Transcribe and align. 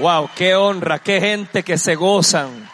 Wow, 0.00 0.30
qué 0.36 0.54
honra, 0.54 1.00
qué 1.00 1.20
gente 1.20 1.64
que 1.64 1.76
se 1.76 1.96
gozan. 1.96 2.70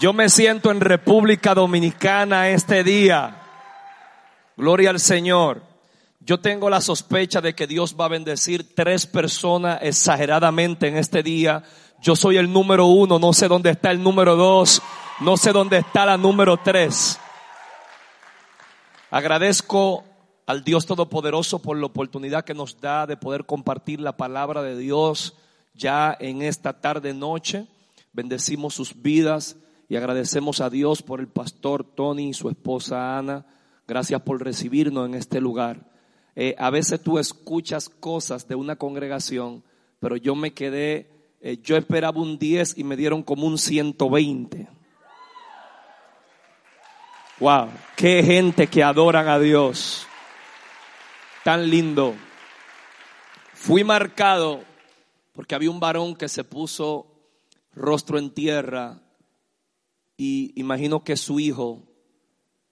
Yo 0.00 0.12
me 0.12 0.28
siento 0.28 0.72
en 0.72 0.80
República 0.80 1.54
Dominicana 1.54 2.48
este 2.48 2.82
día. 2.82 3.40
Gloria 4.56 4.90
al 4.90 4.98
Señor. 4.98 5.62
Yo 6.18 6.40
tengo 6.40 6.68
la 6.68 6.80
sospecha 6.80 7.40
de 7.40 7.54
que 7.54 7.68
Dios 7.68 7.94
va 7.98 8.06
a 8.06 8.08
bendecir 8.08 8.74
tres 8.74 9.06
personas 9.06 9.78
exageradamente 9.80 10.88
en 10.88 10.96
este 10.96 11.22
día. 11.22 11.62
Yo 12.02 12.16
soy 12.16 12.36
el 12.36 12.52
número 12.52 12.86
uno, 12.86 13.20
no 13.20 13.32
sé 13.32 13.46
dónde 13.46 13.70
está 13.70 13.92
el 13.92 14.02
número 14.02 14.34
dos, 14.34 14.82
no 15.20 15.36
sé 15.36 15.52
dónde 15.52 15.78
está 15.78 16.04
la 16.04 16.16
número 16.16 16.56
tres. 16.56 17.20
Agradezco 19.12 20.02
al 20.46 20.64
Dios 20.64 20.84
Todopoderoso 20.84 21.60
por 21.60 21.76
la 21.76 21.86
oportunidad 21.86 22.44
que 22.44 22.54
nos 22.54 22.80
da 22.80 23.06
de 23.06 23.16
poder 23.16 23.46
compartir 23.46 24.00
la 24.00 24.16
palabra 24.16 24.62
de 24.62 24.76
Dios 24.76 25.36
ya 25.76 26.16
en 26.18 26.42
esta 26.42 26.80
tarde 26.80 27.14
noche. 27.14 27.66
Bendecimos 28.12 28.74
sus 28.74 29.00
vidas 29.00 29.56
y 29.88 29.96
agradecemos 29.96 30.60
a 30.60 30.70
Dios 30.70 31.02
por 31.02 31.20
el 31.20 31.28
pastor 31.28 31.84
Tony 31.84 32.30
y 32.30 32.34
su 32.34 32.48
esposa 32.48 33.18
Ana. 33.18 33.46
Gracias 33.86 34.20
por 34.22 34.42
recibirnos 34.42 35.06
en 35.06 35.14
este 35.14 35.40
lugar. 35.40 35.90
Eh, 36.34 36.54
a 36.58 36.70
veces 36.70 37.02
tú 37.02 37.18
escuchas 37.18 37.88
cosas 37.88 38.48
de 38.48 38.54
una 38.54 38.76
congregación, 38.76 39.62
pero 40.00 40.16
yo 40.16 40.34
me 40.34 40.52
quedé, 40.52 41.10
eh, 41.40 41.58
yo 41.62 41.76
esperaba 41.76 42.20
un 42.20 42.38
10 42.38 42.76
y 42.78 42.84
me 42.84 42.96
dieron 42.96 43.22
como 43.22 43.46
un 43.46 43.58
120. 43.58 44.68
Wow, 47.38 47.68
qué 47.96 48.22
gente 48.22 48.66
que 48.66 48.82
adoran 48.82 49.28
a 49.28 49.38
Dios. 49.38 50.06
Tan 51.44 51.68
lindo. 51.70 52.14
Fui 53.52 53.84
marcado 53.84 54.64
porque 55.36 55.54
había 55.54 55.70
un 55.70 55.78
varón 55.78 56.16
que 56.16 56.30
se 56.30 56.44
puso 56.44 57.06
rostro 57.74 58.18
en 58.18 58.30
tierra 58.30 59.02
y 60.16 60.58
imagino 60.58 61.04
que 61.04 61.14
su 61.14 61.38
hijo 61.38 61.82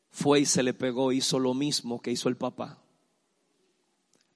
fue 0.09 0.41
y 0.41 0.47
se 0.47 0.63
le 0.63 0.73
pegó, 0.73 1.13
hizo 1.13 1.39
lo 1.39 1.53
mismo 1.53 2.01
que 2.01 2.11
hizo 2.11 2.31
el 2.31 2.39
papá. 2.39 2.83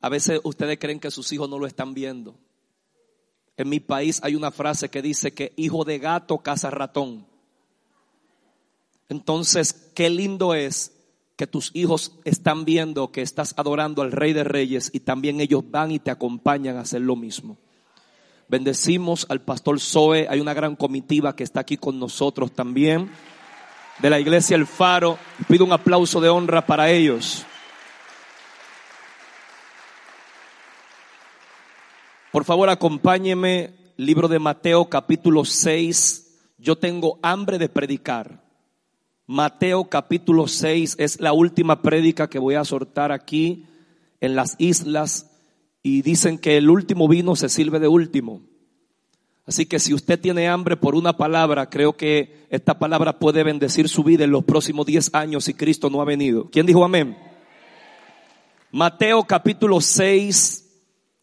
A 0.03 0.11
veces 0.11 0.41
ustedes 0.45 0.79
creen 0.79 1.01
que 1.01 1.11
sus 1.11 1.33
hijos 1.33 1.49
no 1.49 1.59
lo 1.59 1.67
están 1.67 1.95
viendo. 1.95 2.39
En 3.57 3.71
mi 3.71 3.81
país 3.81 4.21
hay 4.23 4.35
una 4.35 4.51
frase 4.51 4.91
que 4.91 5.01
dice 5.01 5.33
que 5.33 5.55
hijo 5.57 5.85
de 5.85 5.99
gato 5.99 6.39
caza 6.39 6.69
ratón. 6.69 7.27
Entonces, 9.09 9.73
qué 9.95 10.11
lindo 10.11 10.53
es 10.53 10.93
que 11.37 11.47
tus 11.47 11.71
hijos 11.75 12.19
están 12.25 12.67
viendo 12.67 13.11
que 13.11 13.23
estás 13.23 13.55
adorando 13.57 14.03
al 14.03 14.13
Rey 14.13 14.35
de 14.35 14.45
Reyes 14.45 14.91
y 14.93 15.01
también 15.01 15.41
ellos 15.41 15.63
van 15.71 15.93
y 15.93 15.99
te 15.99 16.11
acompañan 16.11 16.77
a 16.77 16.81
hacer 16.81 17.01
lo 17.01 17.17
mismo. 17.17 17.57
Bendecimos 18.49 19.27
al 19.29 19.43
pastor 19.43 19.79
Zoe, 19.79 20.27
hay 20.31 20.41
una 20.41 20.55
gran 20.55 20.75
comitiva 20.75 21.37
que 21.37 21.45
está 21.45 21.61
aquí 21.61 21.77
con 21.77 21.99
nosotros 21.99 22.51
también, 22.53 23.11
de 23.99 24.09
la 24.09 24.19
iglesia 24.19 24.57
El 24.57 24.67
Faro. 24.67 25.19
Pido 25.49 25.67
un 25.67 25.73
aplauso 25.73 26.19
de 26.19 26.31
honra 26.31 26.65
para 26.65 26.91
ellos. 26.91 27.45
Por 32.33 32.45
favor, 32.45 32.71
acompáñeme, 32.71 33.75
libro 33.99 34.29
de 34.29 34.39
Mateo 34.39 34.87
capítulo 34.87 35.45
6. 35.45 36.55
Yo 36.57 36.79
tengo 36.79 37.19
hambre 37.23 37.59
de 37.59 37.69
predicar. 37.69 38.43
Mateo 39.27 39.91
capítulo 39.91 40.49
6 40.49 40.97
es 40.99 41.21
la 41.21 41.35
última 41.35 41.83
prédica 41.83 42.31
que 42.31 42.39
voy 42.39 42.55
a 42.55 42.65
soltar 42.65 43.13
aquí 43.13 43.67
en 44.23 44.37
las 44.37 44.55
islas 44.59 45.27
y 45.83 46.03
dicen 46.03 46.39
que 46.39 46.57
el 46.57 46.71
último 46.71 47.09
vino 47.09 47.37
se 47.37 47.49
sirve 47.49 47.79
de 47.79 47.89
último. 47.89 48.43
Así 49.47 49.65
que 49.65 49.79
si 49.79 49.95
usted 49.95 50.21
tiene 50.21 50.49
hambre 50.49 50.77
por 50.77 50.95
una 50.95 51.17
palabra, 51.17 51.71
creo 51.71 51.97
que 51.97 52.47
esta 52.51 52.79
palabra 52.79 53.19
puede 53.19 53.43
bendecir 53.43 53.89
su 53.89 54.05
vida 54.05 54.25
en 54.25 54.31
los 54.31 54.45
próximos 54.45 54.85
10 54.85 55.15
años 55.15 55.45
si 55.45 55.55
Cristo 55.55 55.89
no 55.89 56.03
ha 56.03 56.05
venido. 56.05 56.51
¿Quién 56.51 56.67
dijo 56.67 56.85
amén? 56.85 57.17
Mateo 58.71 59.25
capítulo 59.25 59.81
6, 59.81 60.69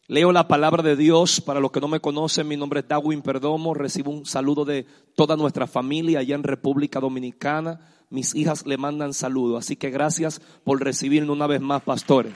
Leo 0.07 0.31
la 0.31 0.47
palabra 0.47 0.83
de 0.83 0.95
Dios. 0.95 1.41
Para 1.41 1.59
los 1.59 1.71
que 1.71 1.79
no 1.79 1.87
me 1.87 1.99
conocen, 1.99 2.47
mi 2.47 2.57
nombre 2.57 2.81
es 2.81 2.87
Darwin 2.87 3.23
Perdomo. 3.23 3.73
Recibo 3.73 4.11
un 4.11 4.25
saludo 4.25 4.63
de 4.63 4.85
toda 5.15 5.35
nuestra 5.35 5.65
familia 5.65 6.19
allá 6.19 6.35
en 6.35 6.43
República 6.43 6.99
Dominicana. 6.99 7.79
Mis 8.11 8.35
hijas 8.35 8.67
le 8.67 8.77
mandan 8.77 9.15
saludo. 9.15 9.57
Así 9.57 9.75
que 9.75 9.89
gracias 9.89 10.41
por 10.63 10.83
recibirme 10.83 11.31
una 11.31 11.47
vez 11.47 11.59
más, 11.59 11.81
pastores. 11.81 12.33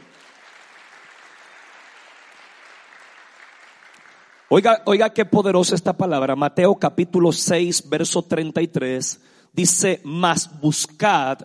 Oiga, 4.51 4.81
oiga 4.85 5.11
qué 5.11 5.25
poderosa 5.25 5.75
esta 5.75 5.93
palabra. 5.93 6.35
Mateo 6.35 6.73
capítulo 6.73 7.31
6, 7.31 7.87
verso 7.87 8.23
33. 8.23 9.21
Dice, 9.53 10.01
mas 10.03 10.59
buscad 10.59 11.37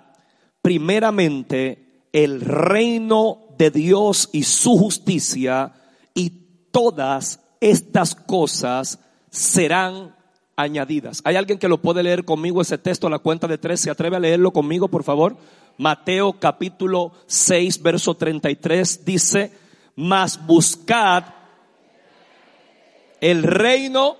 primeramente 0.62 2.06
el 2.14 2.40
reino 2.40 3.40
de 3.58 3.70
Dios 3.70 4.30
y 4.32 4.44
su 4.44 4.78
justicia 4.78 5.74
y 6.14 6.30
todas 6.70 7.40
estas 7.60 8.14
cosas 8.14 8.98
serán 9.28 10.16
añadidas. 10.56 11.20
¿Hay 11.24 11.36
alguien 11.36 11.58
que 11.58 11.68
lo 11.68 11.82
puede 11.82 12.02
leer 12.02 12.24
conmigo 12.24 12.62
ese 12.62 12.78
texto 12.78 13.06
a 13.06 13.10
la 13.10 13.18
cuenta 13.18 13.46
de 13.46 13.58
tres? 13.58 13.80
¿Se 13.80 13.90
atreve 13.90 14.16
a 14.16 14.20
leerlo 14.20 14.50
conmigo, 14.50 14.88
por 14.88 15.04
favor? 15.04 15.36
Mateo 15.76 16.40
capítulo 16.40 17.12
6, 17.26 17.82
verso 17.82 18.14
33 18.14 19.04
dice, 19.04 19.52
mas 19.94 20.46
buscad 20.46 21.33
el 23.24 23.42
reino 23.42 24.18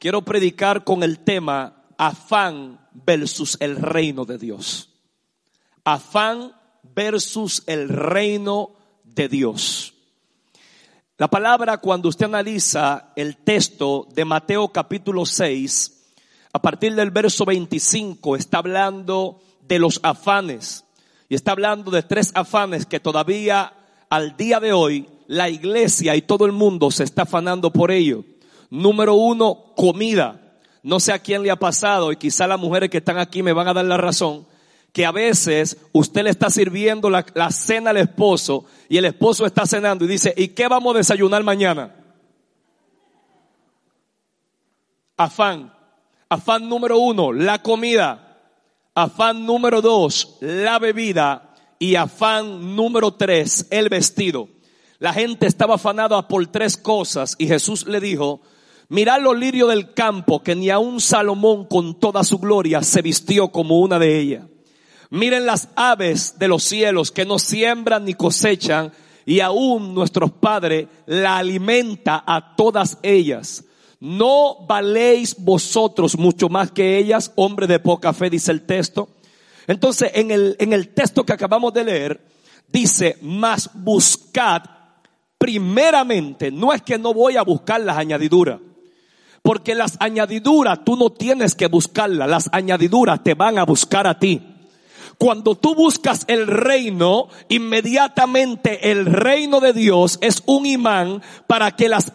Quiero 0.00 0.22
predicar 0.22 0.82
con 0.84 1.04
el 1.04 1.20
tema 1.20 1.84
afán 1.96 2.88
versus 2.92 3.56
el 3.60 3.76
reino 3.76 4.24
de 4.24 4.38
Dios 4.38 4.88
afán 5.84 6.52
versus 6.82 7.62
el 7.66 7.88
reino 7.88 8.74
de 9.04 9.28
Dios. 9.28 9.94
La 11.16 11.28
palabra 11.28 11.78
cuando 11.78 12.08
usted 12.08 12.26
analiza 12.26 13.12
el 13.16 13.36
texto 13.38 14.08
de 14.12 14.24
Mateo 14.24 14.68
capítulo 14.68 15.24
6, 15.24 16.14
a 16.52 16.60
partir 16.60 16.94
del 16.94 17.10
verso 17.10 17.44
25 17.44 18.36
está 18.36 18.58
hablando 18.58 19.40
de 19.62 19.78
los 19.78 20.00
afanes 20.02 20.84
y 21.28 21.34
está 21.34 21.52
hablando 21.52 21.90
de 21.90 22.02
tres 22.02 22.32
afanes 22.34 22.86
que 22.86 23.00
todavía 23.00 23.72
al 24.08 24.36
día 24.36 24.60
de 24.60 24.72
hoy 24.72 25.08
la 25.26 25.50
iglesia 25.50 26.16
y 26.16 26.22
todo 26.22 26.46
el 26.46 26.52
mundo 26.52 26.90
se 26.90 27.04
está 27.04 27.22
afanando 27.22 27.70
por 27.72 27.90
ello. 27.90 28.24
Número 28.70 29.14
uno, 29.14 29.72
comida. 29.76 30.40
No 30.82 31.00
sé 31.00 31.12
a 31.12 31.18
quién 31.18 31.42
le 31.42 31.50
ha 31.50 31.56
pasado 31.56 32.12
y 32.12 32.16
quizá 32.16 32.46
las 32.46 32.58
mujeres 32.58 32.88
que 32.88 32.98
están 32.98 33.18
aquí 33.18 33.42
me 33.42 33.52
van 33.52 33.68
a 33.68 33.74
dar 33.74 33.84
la 33.84 33.96
razón 33.96 34.46
que 34.92 35.04
a 35.06 35.12
veces 35.12 35.76
usted 35.92 36.24
le 36.24 36.30
está 36.30 36.50
sirviendo 36.50 37.10
la, 37.10 37.24
cena 37.50 37.90
al 37.90 37.98
esposo 37.98 38.64
y 38.88 38.96
el 38.96 39.04
esposo 39.04 39.46
está 39.46 39.66
cenando 39.66 40.04
y 40.04 40.08
dice, 40.08 40.34
¿y 40.36 40.48
qué 40.48 40.66
vamos 40.66 40.94
a 40.94 40.98
desayunar 40.98 41.42
mañana? 41.44 41.94
Afán. 45.16 45.72
Afán 46.28 46.68
número 46.68 46.98
uno, 46.98 47.32
la 47.32 47.62
comida. 47.62 48.27
Afán 49.00 49.46
número 49.46 49.80
dos, 49.80 50.38
la 50.40 50.80
bebida. 50.80 51.54
Y 51.78 51.94
afán 51.94 52.74
número 52.74 53.12
tres, 53.12 53.68
el 53.70 53.88
vestido. 53.88 54.48
La 54.98 55.12
gente 55.12 55.46
estaba 55.46 55.76
afanada 55.76 56.26
por 56.26 56.44
tres 56.48 56.76
cosas 56.76 57.36
y 57.38 57.46
Jesús 57.46 57.86
le 57.86 58.00
dijo, 58.00 58.40
mirad 58.88 59.22
los 59.22 59.38
lirios 59.38 59.68
del 59.68 59.94
campo 59.94 60.42
que 60.42 60.56
ni 60.56 60.68
aun 60.70 61.00
Salomón 61.00 61.66
con 61.66 62.00
toda 62.00 62.24
su 62.24 62.40
gloria 62.40 62.82
se 62.82 63.00
vistió 63.00 63.52
como 63.52 63.78
una 63.78 64.00
de 64.00 64.18
ellas. 64.18 64.46
Miren 65.10 65.46
las 65.46 65.68
aves 65.76 66.36
de 66.40 66.48
los 66.48 66.64
cielos 66.64 67.12
que 67.12 67.24
no 67.24 67.38
siembran 67.38 68.04
ni 68.04 68.14
cosechan 68.14 68.92
y 69.24 69.38
aún 69.38 69.94
nuestros 69.94 70.32
padres 70.32 70.88
la 71.06 71.36
alimenta 71.36 72.24
a 72.26 72.56
todas 72.56 72.98
ellas. 73.04 73.62
No 74.00 74.66
valéis 74.66 75.36
vosotros 75.38 76.16
mucho 76.16 76.48
más 76.48 76.70
que 76.70 76.98
ellas, 76.98 77.32
hombre 77.36 77.66
de 77.66 77.80
poca 77.80 78.12
fe, 78.12 78.30
dice 78.30 78.52
el 78.52 78.62
texto. 78.62 79.08
Entonces, 79.66 80.12
en 80.14 80.30
el, 80.30 80.56
en 80.60 80.72
el 80.72 80.88
texto 80.88 81.24
que 81.24 81.32
acabamos 81.32 81.74
de 81.74 81.84
leer, 81.84 82.20
dice, 82.68 83.18
más 83.22 83.70
buscad 83.74 84.62
primeramente, 85.38 86.50
no 86.50 86.72
es 86.72 86.82
que 86.82 86.98
no 86.98 87.14
voy 87.14 87.36
a 87.36 87.42
buscar 87.42 87.80
las 87.80 87.96
añadiduras, 87.96 88.60
porque 89.42 89.74
las 89.74 89.96
añadiduras 90.00 90.84
tú 90.84 90.96
no 90.96 91.10
tienes 91.10 91.54
que 91.54 91.68
buscarlas, 91.68 92.28
las 92.28 92.50
añadiduras 92.52 93.22
te 93.22 93.34
van 93.34 93.58
a 93.58 93.64
buscar 93.64 94.06
a 94.06 94.18
ti. 94.18 94.47
Cuando 95.18 95.56
tú 95.56 95.74
buscas 95.74 96.24
el 96.28 96.46
reino, 96.46 97.26
inmediatamente 97.48 98.92
el 98.92 99.04
reino 99.04 99.58
de 99.58 99.72
Dios 99.72 100.16
es 100.20 100.44
un 100.46 100.64
imán 100.64 101.22
para 101.48 101.72
que 101.72 101.88
las, 101.88 102.12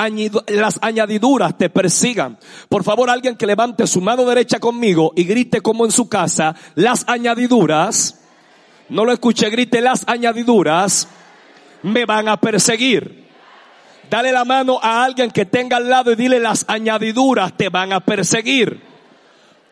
las 0.47 0.79
añadiduras 0.81 1.57
te 1.57 1.69
persigan. 1.69 2.37
Por 2.69 2.85
favor, 2.85 3.09
alguien 3.09 3.35
que 3.35 3.45
levante 3.45 3.87
su 3.87 3.99
mano 3.99 4.23
derecha 4.23 4.57
conmigo 4.59 5.11
y 5.17 5.25
grite 5.25 5.59
como 5.59 5.83
en 5.83 5.91
su 5.91 6.07
casa, 6.07 6.55
las 6.75 7.03
añadiduras, 7.09 8.21
no 8.87 9.03
lo 9.03 9.11
escuché, 9.11 9.49
grite 9.49 9.81
las 9.81 10.07
añadiduras, 10.07 11.09
me 11.81 12.05
van 12.05 12.29
a 12.29 12.39
perseguir. 12.39 13.27
Dale 14.09 14.31
la 14.31 14.45
mano 14.45 14.79
a 14.81 15.03
alguien 15.03 15.29
que 15.29 15.45
tenga 15.45 15.75
al 15.75 15.89
lado 15.89 16.13
y 16.13 16.15
dile 16.15 16.39
las 16.39 16.63
añadiduras 16.69 17.57
te 17.57 17.67
van 17.67 17.91
a 17.91 17.99
perseguir. 17.99 18.92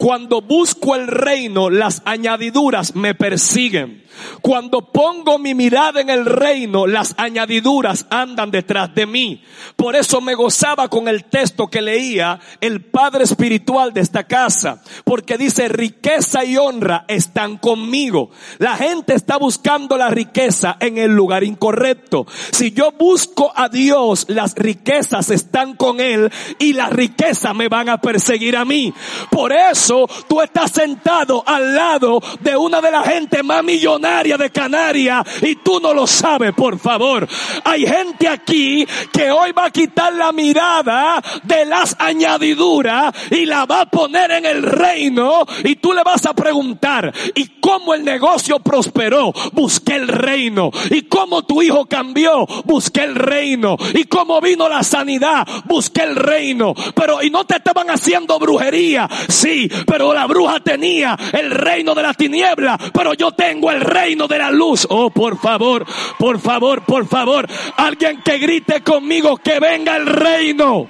Cuando 0.01 0.42
busco 0.42 0.95
el 0.95 1.06
reino, 1.06 1.69
las 1.69 2.01
añadiduras 2.06 2.95
me 2.95 3.13
persiguen. 3.13 4.01
Cuando 4.42 4.92
pongo 4.92 5.38
mi 5.38 5.53
mirada 5.53 6.01
en 6.01 6.09
el 6.09 6.25
reino, 6.25 6.88
las 6.88 7.13
añadiduras 7.18 8.07
andan 8.09 8.50
detrás 8.50 8.94
de 8.95 9.06
mí. 9.06 9.44
Por 9.75 9.95
eso 9.95 10.19
me 10.19 10.33
gozaba 10.33 10.89
con 10.89 11.07
el 11.07 11.25
texto 11.25 11.68
que 11.68 11.81
leía 11.81 12.39
el 12.59 12.83
Padre 12.83 13.24
Espiritual 13.24 13.94
de 13.94 14.01
esta 14.01 14.25
casa. 14.25 14.81
Porque 15.06 15.38
dice, 15.38 15.69
riqueza 15.69 16.44
y 16.45 16.57
honra 16.57 17.06
están 17.07 17.57
conmigo. 17.57 18.31
La 18.57 18.75
gente 18.75 19.13
está 19.13 19.38
buscando 19.38 19.98
la 19.98 20.09
riqueza 20.09 20.77
en 20.80 20.98
el 20.98 21.12
lugar 21.12 21.44
incorrecto. 21.44 22.25
Si 22.51 22.71
yo 22.71 22.92
busco 22.92 23.53
a 23.56 23.69
Dios, 23.69 24.25
las 24.30 24.56
riquezas 24.56 25.30
están 25.30 25.75
con 25.75 26.00
Él 26.00 26.31
y 26.59 26.74
las 26.74 26.92
riquezas 26.92 27.56
me 27.56 27.69
van 27.69 27.89
a 27.89 28.01
perseguir 28.01 28.57
a 28.57 28.65
mí. 28.65 28.94
Por 29.30 29.53
eso 29.53 29.91
tú 30.28 30.42
estás 30.42 30.72
sentado 30.72 31.44
al 31.46 31.76
lado 31.76 32.22
de 32.40 32.56
una 32.56 32.82
de 32.82 32.92
las 32.92 33.08
gente 33.08 33.44
más 33.44 33.64
millonaria 33.64 34.38
de 34.38 34.50
Canarias 34.50 35.26
y 35.42 35.56
tú 35.56 35.80
no 35.80 35.94
lo 35.94 36.08
sabes, 36.08 36.54
por 36.54 36.80
favor. 36.80 37.28
Hay 37.64 37.86
gente 37.86 38.28
aquí 38.28 38.86
que 39.12 39.32
hoy 39.32 39.52
va 39.52 39.66
a 39.66 39.72
quitar 39.72 40.14
la 40.14 40.32
mirada 40.32 41.22
de 41.44 41.66
las 41.66 41.96
añadiduras 42.00 43.14
y 43.30 43.46
la 43.46 43.66
va 43.66 43.82
a 43.82 43.86
poner 43.86 44.32
en 44.32 44.46
el 44.46 44.64
reino 44.64 45.46
y 45.64 45.76
tú 45.76 45.94
le 45.94 46.04
vas 46.04 46.26
a 46.26 46.34
preguntar, 46.34 47.14
¿y 47.36 47.60
cómo 47.60 47.94
el 47.94 48.04
negocio 48.04 48.60
prosperó? 48.60 49.34
Busqué 49.54 49.96
el 49.96 50.08
reino. 50.08 50.72
¿Y 50.90 51.04
cómo 51.04 51.44
tu 51.44 51.62
hijo 51.62 51.86
cambió? 51.86 52.46
Busqué 52.66 53.04
el 53.04 53.16
reino. 53.16 53.78
¿Y 53.94 54.06
cómo 54.06 54.40
vino 54.42 54.70
la 54.70 54.84
sanidad? 54.84 55.48
Busqué 55.66 56.04
el 56.04 56.16
reino. 56.16 56.74
Pero, 56.96 57.22
y 57.22 57.30
no 57.30 57.46
te 57.46 57.58
estaban 57.58 57.90
haciendo 57.90 58.40
brujería. 58.40 59.10
Sí, 59.28 59.70
pero 59.86 60.13
la 60.13 60.25
bruja 60.28 60.60
tenía 60.60 61.18
el 61.33 61.51
reino 61.51 61.94
de 61.95 62.04
la 62.04 62.13
tiniebla, 62.13 62.78
pero 62.94 63.13
yo 63.13 63.31
tengo 63.31 63.72
el 63.72 63.81
reino 63.81 64.28
de 64.28 64.38
la 64.38 64.51
luz. 64.51 64.88
Oh, 64.89 65.10
por 65.10 65.38
favor, 65.39 65.86
por 66.18 66.39
favor, 66.39 66.83
por 66.83 67.07
favor, 67.07 67.48
alguien 67.78 68.22
que 68.22 68.38
grite 68.38 68.81
conmigo 68.81 69.38
que 69.38 69.60
venga 69.60 69.95
el 69.95 70.06
reino. 70.06 70.88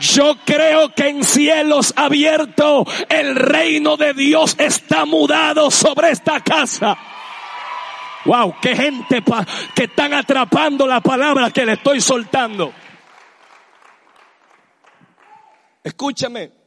Yo 0.00 0.36
creo 0.46 0.94
que 0.94 1.08
en 1.08 1.24
cielos 1.24 1.92
abiertos 1.94 2.88
el 3.08 3.36
reino 3.36 3.96
de 3.96 4.14
Dios 4.14 4.56
está 4.58 5.04
mudado 5.04 5.70
sobre 5.70 6.10
esta 6.10 6.40
casa. 6.40 6.96
Wow, 8.24 8.54
qué 8.60 8.76
gente 8.76 9.22
que 9.74 9.84
están 9.84 10.14
atrapando 10.14 10.86
la 10.86 11.00
palabra 11.00 11.50
que 11.50 11.64
le 11.64 11.72
estoy 11.72 12.00
soltando. 12.00 12.72
Escúchame, 15.82 16.59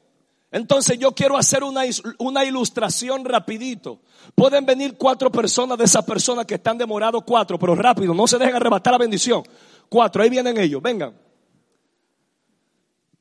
entonces 0.53 0.99
yo 0.99 1.13
quiero 1.13 1.35
hacer 1.35 1.63
una, 1.63 1.81
una, 2.19 2.45
ilustración 2.45 3.25
rapidito. 3.25 4.01
Pueden 4.35 4.67
venir 4.67 4.95
cuatro 4.99 5.31
personas 5.31 5.79
de 5.79 5.85
esas 5.85 6.05
personas 6.05 6.45
que 6.45 6.53
están 6.53 6.77
demorados, 6.77 7.23
cuatro, 7.25 7.57
pero 7.57 7.73
rápido, 7.73 8.13
no 8.13 8.27
se 8.27 8.37
dejen 8.37 8.55
arrebatar 8.55 8.91
la 8.91 8.99
bendición. 8.99 9.41
Cuatro, 9.89 10.21
ahí 10.21 10.29
vienen 10.29 10.55
ellos, 10.59 10.79
vengan. 10.79 11.19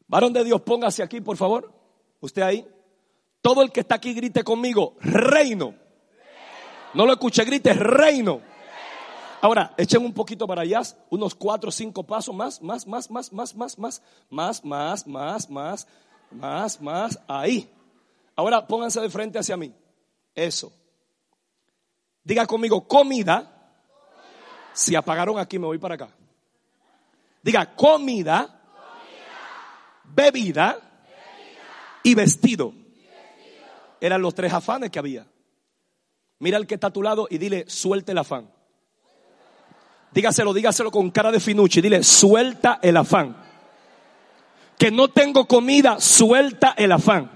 Varón 0.06 0.34
de 0.34 0.44
Dios, 0.44 0.60
póngase 0.60 1.02
aquí, 1.02 1.22
por 1.22 1.38
favor. 1.38 1.72
Usted 2.20 2.42
ahí. 2.42 2.68
Todo 3.40 3.62
el 3.62 3.72
que 3.72 3.80
está 3.80 3.94
aquí 3.94 4.12
grite 4.12 4.44
conmigo, 4.44 4.96
reino. 5.00 5.74
No 6.92 7.06
lo 7.06 7.14
escuche, 7.14 7.44
grite, 7.44 7.72
reino. 7.72 8.42
Ahora, 9.40 9.72
echen 9.78 10.04
un 10.04 10.12
poquito 10.12 10.46
para 10.46 10.60
allá, 10.62 10.82
unos 11.08 11.34
cuatro 11.34 11.70
cinco 11.70 12.02
pasos 12.02 12.34
más, 12.34 12.60
más, 12.60 12.86
más, 12.86 13.10
más, 13.10 13.32
más, 13.32 13.56
más, 13.56 13.78
más, 13.78 14.02
más, 14.30 14.62
más, 14.66 15.06
más. 15.06 15.48
Más, 15.48 15.88
más, 16.34 17.18
ahí. 17.28 17.68
Ahora 18.36 18.66
pónganse 18.66 19.00
de 19.00 19.10
frente 19.10 19.38
hacia 19.38 19.56
mí. 19.56 19.74
Eso. 20.34 20.72
Diga 22.24 22.46
conmigo, 22.46 22.86
comida. 22.86 23.48
Si 24.72 24.94
apagaron 24.94 25.38
aquí, 25.38 25.58
me 25.58 25.66
voy 25.66 25.78
para 25.78 25.94
acá. 25.94 26.08
Diga, 27.42 27.74
comida, 27.74 28.60
Bebida, 30.04 30.78
y 32.02 32.14
vestido. 32.14 32.72
Eran 34.00 34.22
los 34.22 34.34
tres 34.34 34.52
afanes 34.52 34.90
que 34.90 34.98
había. 34.98 35.26
Mira 36.38 36.56
al 36.56 36.66
que 36.66 36.74
está 36.74 36.88
a 36.88 36.92
tu 36.92 37.02
lado 37.02 37.26
y 37.30 37.38
dile, 37.38 37.64
suelte 37.68 38.12
el 38.12 38.18
afán. 38.18 38.50
Dígaselo, 40.12 40.52
dígaselo 40.52 40.90
con 40.90 41.10
cara 41.10 41.30
de 41.30 41.40
finuche. 41.40 41.80
Dile, 41.80 42.02
suelta 42.02 42.78
el 42.82 42.96
afán 42.96 43.41
que 44.82 44.90
no 44.90 45.06
tengo 45.06 45.46
comida, 45.46 46.00
suelta 46.00 46.74
el 46.76 46.90
afán. 46.90 47.30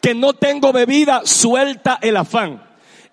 Que 0.00 0.14
no 0.14 0.32
tengo 0.32 0.72
bebida, 0.72 1.20
suelta 1.26 1.98
el 2.00 2.16
afán. 2.16 2.62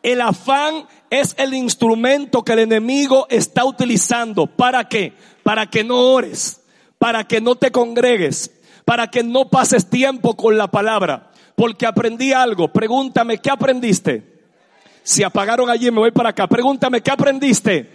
El 0.01 0.21
afán 0.21 0.87
es 1.09 1.35
el 1.37 1.53
instrumento 1.53 2.45
que 2.45 2.53
el 2.53 2.59
enemigo 2.59 3.27
está 3.29 3.65
utilizando. 3.65 4.47
¿Para 4.47 4.87
qué? 4.87 5.11
Para 5.43 5.65
que 5.65 5.83
no 5.83 5.99
ores, 6.13 6.61
para 6.97 7.25
que 7.25 7.41
no 7.41 7.55
te 7.55 7.69
congregues, 7.69 8.51
para 8.85 9.11
que 9.11 9.21
no 9.21 9.49
pases 9.49 9.89
tiempo 9.89 10.37
con 10.37 10.57
la 10.57 10.67
palabra. 10.71 11.31
Porque 11.53 11.85
aprendí 11.85 12.31
algo. 12.31 12.71
Pregúntame, 12.71 13.39
¿qué 13.39 13.49
aprendiste? 13.49 14.45
Si 15.03 15.23
apagaron 15.23 15.69
allí, 15.69 15.91
me 15.91 15.99
voy 15.99 16.11
para 16.11 16.29
acá. 16.29 16.47
Pregúntame, 16.47 17.01
¿qué 17.01 17.11
aprendiste? 17.11 17.91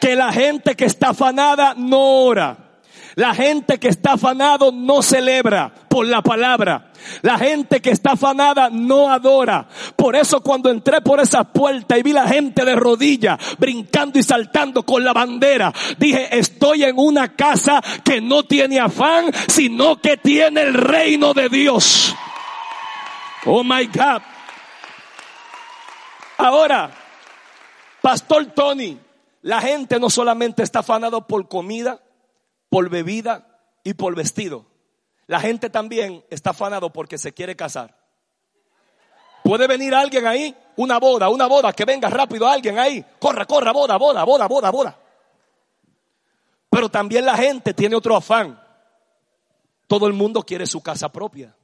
Que 0.00 0.16
la 0.16 0.32
gente 0.32 0.74
que 0.74 0.86
está 0.86 1.10
afanada 1.10 1.74
no 1.76 2.24
ora. 2.24 2.71
La 3.14 3.34
gente 3.34 3.78
que 3.78 3.88
está 3.88 4.12
afanado 4.12 4.72
no 4.72 5.02
celebra 5.02 5.72
por 5.88 6.06
la 6.06 6.22
palabra. 6.22 6.92
La 7.22 7.38
gente 7.38 7.80
que 7.80 7.90
está 7.90 8.12
afanada 8.12 8.70
no 8.70 9.10
adora. 9.10 9.66
Por 9.96 10.16
eso 10.16 10.40
cuando 10.40 10.70
entré 10.70 11.00
por 11.00 11.20
esa 11.20 11.44
puerta 11.44 11.98
y 11.98 12.02
vi 12.02 12.12
la 12.12 12.26
gente 12.26 12.64
de 12.64 12.74
rodillas 12.74 13.38
brincando 13.58 14.18
y 14.18 14.22
saltando 14.22 14.84
con 14.84 15.04
la 15.04 15.12
bandera, 15.12 15.72
dije, 15.98 16.38
estoy 16.38 16.84
en 16.84 16.98
una 16.98 17.34
casa 17.34 17.82
que 18.04 18.20
no 18.20 18.44
tiene 18.44 18.80
afán, 18.80 19.30
sino 19.48 20.00
que 20.00 20.16
tiene 20.16 20.62
el 20.62 20.74
reino 20.74 21.34
de 21.34 21.48
Dios. 21.48 22.14
Oh 23.44 23.62
my 23.62 23.86
God. 23.86 24.22
Ahora, 26.38 26.90
Pastor 28.00 28.46
Tony, 28.46 28.98
la 29.42 29.60
gente 29.60 30.00
no 30.00 30.10
solamente 30.10 30.62
está 30.62 30.80
afanado 30.80 31.26
por 31.26 31.48
comida, 31.48 32.00
por 32.72 32.88
bebida 32.88 33.46
y 33.84 33.92
por 33.92 34.16
vestido. 34.16 34.64
La 35.26 35.40
gente 35.40 35.68
también 35.68 36.24
está 36.30 36.50
afanado 36.50 36.90
porque 36.90 37.18
se 37.18 37.34
quiere 37.34 37.54
casar. 37.54 37.94
Puede 39.44 39.66
venir 39.66 39.94
alguien 39.94 40.26
ahí, 40.26 40.56
una 40.76 40.98
boda, 40.98 41.28
una 41.28 41.46
boda, 41.46 41.74
que 41.74 41.84
venga 41.84 42.08
rápido 42.08 42.48
alguien 42.48 42.78
ahí. 42.78 43.04
Corra, 43.18 43.44
corra, 43.44 43.72
boda, 43.72 43.98
boda, 43.98 44.24
boda, 44.24 44.48
boda, 44.48 44.70
boda. 44.70 44.98
Pero 46.70 46.88
también 46.88 47.26
la 47.26 47.36
gente 47.36 47.74
tiene 47.74 47.94
otro 47.94 48.16
afán. 48.16 48.58
Todo 49.86 50.06
el 50.06 50.14
mundo 50.14 50.42
quiere 50.42 50.66
su 50.66 50.82
casa 50.82 51.12
propia. 51.12 51.54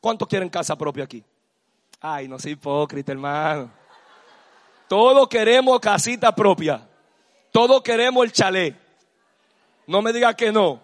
¿Cuántos 0.00 0.26
quieren 0.28 0.48
casa 0.48 0.76
propia 0.76 1.04
aquí? 1.04 1.22
Ay, 2.00 2.26
no 2.26 2.38
soy 2.38 2.52
hipócrita, 2.52 3.12
hermano. 3.12 3.70
Todos 4.88 5.28
queremos 5.28 5.78
casita 5.78 6.34
propia. 6.34 6.88
Todos 7.50 7.82
queremos 7.82 8.24
el 8.24 8.32
chalet. 8.32 8.81
No 9.92 10.00
me 10.00 10.10
diga 10.10 10.34
que 10.34 10.50
no. 10.50 10.80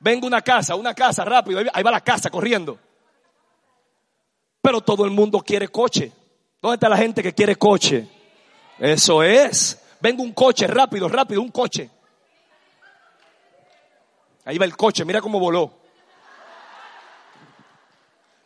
Venga 0.00 0.26
una 0.26 0.42
casa, 0.42 0.74
una 0.74 0.92
casa, 0.92 1.24
rápido. 1.24 1.60
Ahí 1.72 1.82
va 1.84 1.92
la 1.92 2.00
casa 2.00 2.28
corriendo. 2.28 2.76
Pero 4.60 4.80
todo 4.80 5.04
el 5.04 5.12
mundo 5.12 5.38
quiere 5.38 5.68
coche. 5.68 6.10
¿Dónde 6.60 6.74
está 6.74 6.88
la 6.88 6.96
gente 6.96 7.22
que 7.22 7.32
quiere 7.32 7.54
coche? 7.54 8.08
Eso 8.80 9.22
es. 9.22 9.80
Venga 10.00 10.24
un 10.24 10.32
coche, 10.32 10.66
rápido, 10.66 11.08
rápido, 11.08 11.40
un 11.40 11.52
coche. 11.52 11.88
Ahí 14.44 14.58
va 14.58 14.64
el 14.64 14.76
coche, 14.76 15.04
mira 15.04 15.20
cómo 15.20 15.38
voló. 15.38 15.72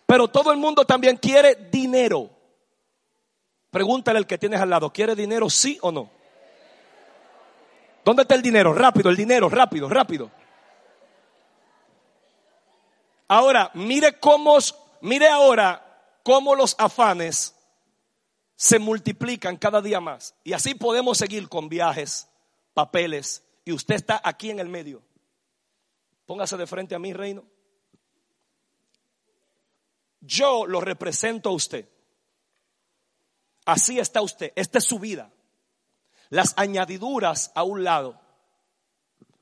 Pero 0.04 0.28
todo 0.28 0.52
el 0.52 0.59
mundo 0.59 0.85
también 0.85 1.16
quiere 1.16 1.54
dinero. 1.71 2.28
Pregúntale 3.71 4.19
al 4.19 4.26
que 4.26 4.37
tienes 4.37 4.61
al 4.61 4.69
lado, 4.69 4.92
¿quiere 4.92 5.14
dinero 5.14 5.49
sí 5.49 5.78
o 5.81 5.90
no? 5.90 6.11
¿Dónde 8.04 8.23
está 8.23 8.35
el 8.35 8.42
dinero? 8.42 8.73
Rápido, 8.75 9.11
el 9.11 9.16
dinero, 9.16 9.49
rápido, 9.49 9.88
rápido. 9.88 10.30
Ahora, 13.28 13.71
mire 13.75 14.18
cómo, 14.18 14.59
mire 15.00 15.28
ahora 15.28 16.18
cómo 16.23 16.54
los 16.54 16.75
afanes 16.78 17.54
se 18.56 18.78
multiplican 18.78 19.56
cada 19.56 19.80
día 19.80 20.00
más. 20.00 20.35
Y 20.44 20.52
así 20.52 20.75
podemos 20.75 21.18
seguir 21.18 21.49
con 21.49 21.68
viajes, 21.68 22.28
papeles, 22.75 23.42
y 23.64 23.73
usted 23.73 23.94
está 23.94 24.21
aquí 24.23 24.50
en 24.50 24.61
el 24.61 24.68
medio. 24.68 25.02
Póngase 26.26 26.56
de 26.56 26.66
frente 26.66 26.94
a 26.94 26.99
mi 26.99 27.12
reino. 27.12 27.44
Yo 30.21 30.66
lo 30.66 30.80
represento 30.80 31.49
a 31.49 31.52
usted. 31.52 31.88
Así 33.64 33.99
está 33.99 34.23
usted. 34.23 34.52
Esta 34.54 34.78
es 34.78 34.85
su 34.85 34.99
vida. 34.99 35.32
Las 36.33 36.55
añadiduras 36.57 37.53
a 37.55 37.62
un 37.62 37.85
lado 37.85 38.19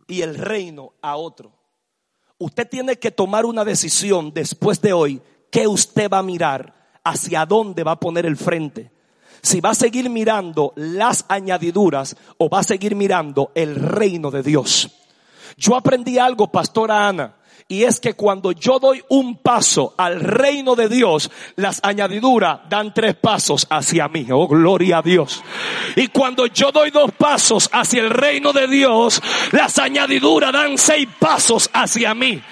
y 0.08 0.22
el 0.22 0.34
reino 0.34 0.94
a 1.00 1.14
otro. 1.14 1.52
Usted 2.36 2.68
tiene 2.68 2.96
que 2.96 3.12
tomar 3.12 3.46
una 3.46 3.64
decisión 3.64 4.34
después 4.34 4.80
de 4.80 4.92
hoy 4.92 5.22
que 5.52 5.68
usted 5.68 6.10
va 6.10 6.18
a 6.18 6.24
mirar, 6.24 6.74
hacia 7.04 7.46
dónde 7.46 7.84
va 7.84 7.92
a 7.92 8.00
poner 8.00 8.26
el 8.26 8.36
frente. 8.36 8.90
Si 9.40 9.60
va 9.60 9.70
a 9.70 9.74
seguir 9.76 10.10
mirando 10.10 10.72
las 10.74 11.26
añadiduras 11.28 12.16
o 12.38 12.48
va 12.48 12.58
a 12.58 12.64
seguir 12.64 12.96
mirando 12.96 13.52
el 13.54 13.76
reino 13.76 14.32
de 14.32 14.42
Dios. 14.42 14.90
Yo 15.56 15.76
aprendí 15.76 16.18
algo, 16.18 16.50
pastora 16.50 17.06
Ana 17.06 17.36
y 17.68 17.84
es 17.84 18.00
que 18.00 18.14
cuando 18.14 18.52
yo 18.52 18.78
doy 18.78 19.02
un 19.08 19.36
paso 19.36 19.94
al 19.96 20.20
reino 20.20 20.74
de 20.74 20.88
Dios, 20.88 21.30
las 21.56 21.80
añadiduras 21.82 22.60
dan 22.68 22.92
tres 22.92 23.14
pasos 23.14 23.66
hacia 23.70 24.08
mí. 24.08 24.26
Oh, 24.30 24.48
gloria 24.48 24.98
a 24.98 25.02
Dios. 25.02 25.42
Y 25.96 26.08
cuando 26.08 26.46
yo 26.46 26.72
doy 26.72 26.90
dos 26.90 27.12
pasos 27.12 27.68
hacia 27.72 28.02
el 28.02 28.10
reino 28.10 28.52
de 28.52 28.66
Dios, 28.66 29.22
las 29.52 29.78
añadiduras 29.78 30.52
dan 30.52 30.78
seis 30.78 31.08
pasos 31.18 31.70
hacia 31.72 32.14
mí. 32.14 32.42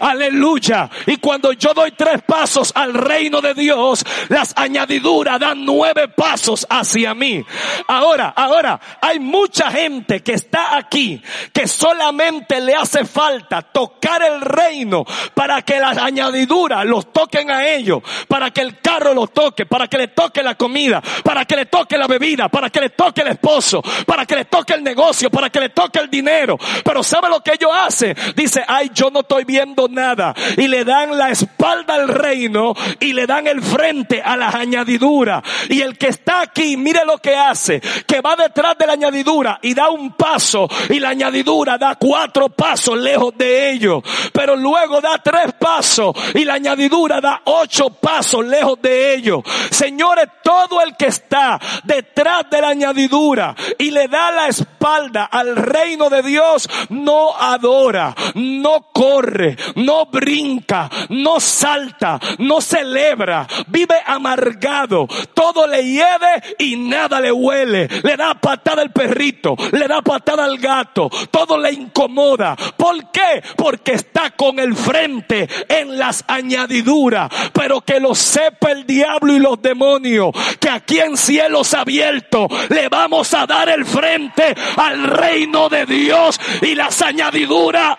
Aleluya. 0.00 0.90
Y 1.06 1.16
cuando 1.18 1.52
yo 1.52 1.74
doy 1.74 1.92
tres 1.92 2.22
pasos 2.22 2.72
al 2.74 2.94
reino 2.94 3.40
de 3.40 3.54
Dios, 3.54 4.04
las 4.28 4.52
añadiduras 4.56 5.40
dan 5.40 5.64
nueve 5.64 6.08
pasos 6.08 6.66
hacia 6.68 7.14
mí. 7.14 7.44
Ahora, 7.88 8.28
ahora, 8.36 8.80
hay 9.00 9.18
mucha 9.20 9.70
gente 9.70 10.22
que 10.22 10.32
está 10.32 10.76
aquí 10.76 11.20
que 11.52 11.66
solamente 11.66 12.60
le 12.60 12.74
hace 12.74 13.04
falta 13.04 13.62
tocar 13.62 14.22
el 14.22 14.40
reino 14.44 15.04
para 15.34 15.62
que 15.62 15.78
las 15.80 15.96
añadiduras 15.98 16.84
los 16.84 17.12
toquen 17.12 17.50
a 17.50 17.66
ellos, 17.66 18.02
para 18.28 18.50
que 18.50 18.60
el 18.60 18.78
carro 18.80 19.14
los 19.14 19.32
toque, 19.32 19.66
para 19.66 19.88
que 19.88 19.98
le 19.98 20.08
toque 20.08 20.42
la 20.42 20.54
comida, 20.54 21.02
para 21.22 21.44
que 21.44 21.56
le 21.56 21.66
toque 21.66 21.98
la 21.98 22.06
bebida, 22.06 22.48
para 22.48 22.70
que 22.70 22.80
le 22.80 22.90
toque 22.90 23.22
el 23.22 23.28
esposo, 23.28 23.82
para 24.06 24.26
que 24.26 24.36
le 24.36 24.44
toque 24.44 24.74
el 24.74 24.82
negocio, 24.82 25.30
para 25.30 25.50
que 25.50 25.60
le 25.60 25.70
toque 25.70 25.98
el 25.98 26.10
dinero. 26.10 26.58
Pero 26.84 27.02
¿sabe 27.02 27.28
lo 27.28 27.40
que 27.40 27.52
ellos 27.54 27.70
hacen? 27.72 28.16
Dice, 28.36 28.64
ay, 28.66 28.90
yo 28.94 29.10
no 29.10 29.20
estoy 29.20 29.44
viendo 29.44 29.88
nada. 29.88 30.34
Y 30.56 30.68
le 30.68 30.84
dan 30.84 31.16
la 31.16 31.30
espalda 31.30 31.94
al 31.94 32.08
reino 32.08 32.74
y 33.00 33.12
le 33.12 33.26
dan 33.26 33.46
el 33.46 33.62
frente 33.62 34.22
a 34.22 34.36
las 34.36 34.54
añadiduras. 34.54 35.42
Y 35.68 35.80
el 35.80 35.98
que 35.98 36.08
está 36.08 36.42
aquí, 36.42 36.76
mire 36.76 37.04
lo 37.04 37.18
que 37.18 37.34
hace, 37.34 37.80
que 38.06 38.20
va 38.20 38.36
detrás 38.36 38.76
de 38.78 38.86
la 38.86 38.92
añadidura 38.94 39.58
y 39.62 39.74
da 39.74 39.90
un 39.90 40.12
paso 40.12 40.68
y 40.88 41.00
la 41.00 41.10
añadidura 41.10 41.78
da 41.78 41.96
cuatro 41.96 42.48
pasos 42.48 42.98
lejos 42.98 43.36
de 43.36 43.70
ellos 43.70 44.02
pero 44.34 44.56
luego 44.56 45.00
da 45.00 45.18
tres 45.22 45.52
pasos 45.56 46.12
y 46.34 46.44
la 46.44 46.54
añadidura 46.54 47.20
da 47.20 47.42
ocho 47.44 47.90
pasos 47.90 48.44
lejos 48.44 48.82
de 48.82 49.14
ellos. 49.14 49.42
Señores, 49.70 50.28
todo 50.42 50.82
el 50.82 50.96
que 50.96 51.06
está 51.06 51.60
detrás 51.84 52.50
de 52.50 52.60
la 52.60 52.70
añadidura 52.70 53.54
y 53.78 53.92
le 53.92 54.08
da 54.08 54.32
la 54.32 54.48
espalda 54.48 55.26
al 55.26 55.54
reino 55.54 56.10
de 56.10 56.22
Dios, 56.22 56.68
no 56.88 57.32
adora, 57.36 58.12
no 58.34 58.88
corre, 58.92 59.56
no 59.76 60.06
brinca, 60.06 60.90
no 61.10 61.38
salta, 61.38 62.18
no 62.38 62.60
celebra, 62.60 63.46
vive 63.68 63.96
amargado, 64.04 65.06
todo 65.32 65.68
le 65.68 65.84
hiede 65.84 66.56
y 66.58 66.76
nada 66.76 67.20
le 67.20 67.30
huele, 67.30 67.86
le 68.02 68.16
da 68.16 68.34
patada 68.34 68.82
al 68.82 68.90
perrito, 68.90 69.54
le 69.70 69.86
da 69.86 70.02
patada 70.02 70.44
al 70.44 70.58
gato, 70.58 71.08
todo 71.30 71.56
le 71.56 71.70
incomoda. 71.70 72.56
¿Por 72.76 73.12
qué? 73.12 73.42
Porque 73.56 73.92
está 73.92 74.23
con 74.30 74.58
el 74.58 74.74
frente 74.74 75.48
en 75.68 75.98
las 75.98 76.24
añadiduras, 76.26 77.30
pero 77.52 77.80
que 77.80 78.00
lo 78.00 78.14
sepa 78.14 78.70
el 78.72 78.86
diablo 78.86 79.34
y 79.34 79.38
los 79.38 79.60
demonios, 79.60 80.30
que 80.60 80.68
aquí 80.68 81.00
en 81.00 81.16
cielos 81.16 81.74
abiertos 81.74 82.48
le 82.68 82.88
vamos 82.88 83.32
a 83.34 83.46
dar 83.46 83.68
el 83.68 83.84
frente 83.84 84.54
al 84.76 85.04
reino 85.04 85.68
de 85.68 85.86
Dios 85.86 86.40
y 86.62 86.74
las 86.74 87.00
añadiduras. 87.02 87.98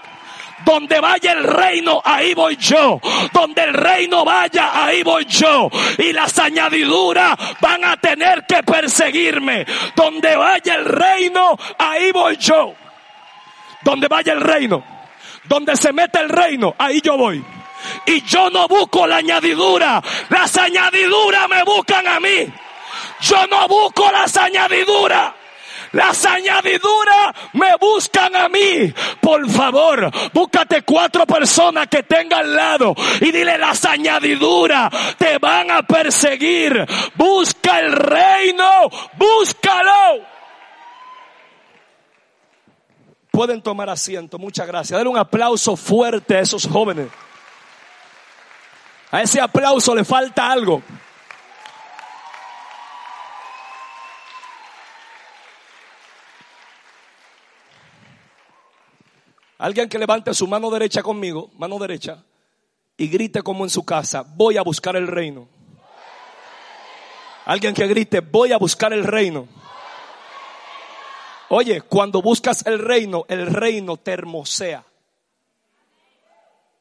Donde 0.63 1.00
vaya 1.00 1.34
el 1.34 1.44
reino, 1.44 2.01
ahí 2.03 2.34
voy 2.34 2.55
yo. 2.55 3.00
Donde 3.32 3.63
el 3.65 3.74
reino 3.74 4.25
vaya, 4.25 4.84
ahí 4.84 5.03
voy 5.03 5.25
yo. 5.25 5.70
Y 6.00 6.12
las 6.12 6.39
añadiduras 6.39 7.38
van 7.62 7.86
a 7.86 7.98
tener 7.98 8.48
que 8.48 8.63
perseguirme. 8.63 9.63
Donde 9.96 10.36
vaya 10.36 10.74
el 10.74 10.86
reino, 10.86 11.55
ahí 11.77 12.12
voy 12.12 12.38
yo. 12.38 12.74
Donde 13.84 14.08
vaya 14.08 14.34
el 14.34 14.41
reino 14.41 14.95
donde 15.48 15.75
se 15.75 15.94
mete 15.94 16.20
el 16.20 16.30
reino, 16.30 16.75
ahí 16.78 17.02
yo 17.02 17.18
voy. 17.18 17.44
Y 18.06 18.22
yo 18.24 18.50
no 18.50 18.68
busco 18.68 19.06
la 19.06 19.18
añadidura, 19.18 20.02
las 20.30 20.58
añadiduras 20.58 21.48
me 21.50 21.64
buscan 21.64 22.08
a 22.08 22.20
mí. 22.20 22.52
Yo 23.22 23.48
no 23.48 23.68
busco 23.68 24.12
las 24.12 24.36
añadiduras. 24.38 25.34
Las 25.92 26.25
añadiduras 26.25 27.34
me 27.54 27.75
buscan 27.80 28.36
a 28.36 28.50
mí. 28.50 28.94
Por 29.22 29.50
favor, 29.50 30.12
búscate 30.34 30.82
cuatro 30.82 31.25
personas 31.25 31.88
que 31.88 32.04
tengan 32.04 32.42
al 32.42 32.56
lado 32.56 32.94
y 33.22 33.32
dile 33.32 33.58
las 33.58 33.86
añadiduras 33.86 34.90
te 35.18 35.38
van 35.38 35.72
a 35.72 35.84
perseguir. 35.84 36.86
Busca 37.16 37.80
el 37.80 37.94
reino, 37.94 38.90
búscalo. 39.18 40.35
Pueden 43.36 43.62
tomar 43.62 43.89
asiento, 43.89 44.39
muchas 44.39 44.65
gracias. 44.65 44.98
Dale 44.98 45.10
un 45.10 45.18
aplauso 45.18 45.75
fuerte 45.75 46.38
a 46.38 46.39
esos 46.39 46.65
jóvenes. 46.65 47.10
A 49.12 49.22
ese 49.22 49.42
aplauso 49.42 49.94
le 49.94 50.06
falta 50.06 50.50
algo. 50.50 50.82
Alguien 59.58 59.89
que 59.89 60.00
levante 60.00 60.34
su 60.34 60.48
mano 60.48 60.70
derecha 60.70 61.04
conmigo, 61.04 61.51
mano 61.58 61.77
derecha, 61.77 62.24
y 62.96 63.10
grite 63.10 63.42
como 63.42 63.65
en 63.65 63.70
su 63.70 63.84
casa, 63.84 64.24
voy 64.25 64.56
a 64.56 64.62
buscar 64.62 64.96
el 64.96 65.08
reino. 65.08 65.50
Alguien 67.44 67.74
que 67.74 67.86
grite, 67.86 68.22
voy 68.22 68.54
a 68.54 68.58
buscar 68.58 68.94
el 68.94 69.04
reino. 69.04 69.50
Oye, 71.50 71.82
cuando 71.82 72.22
buscas 72.22 72.66
el 72.66 72.80
reino, 72.80 73.25
el 73.28 73.48
reino 73.48 73.98
te 73.98 74.12
hermosea. 74.12 74.84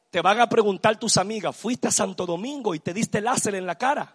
Te 0.09 0.21
van 0.21 0.39
a 0.39 0.47
preguntar 0.47 0.97
tus 0.97 1.17
amigas, 1.17 1.55
fuiste 1.55 1.89
a 1.89 1.91
Santo 1.91 2.25
Domingo 2.25 2.73
y 2.73 2.79
te 2.79 2.93
diste 2.93 3.21
láser 3.21 3.55
en 3.55 3.65
la 3.65 3.75
cara. 3.75 4.13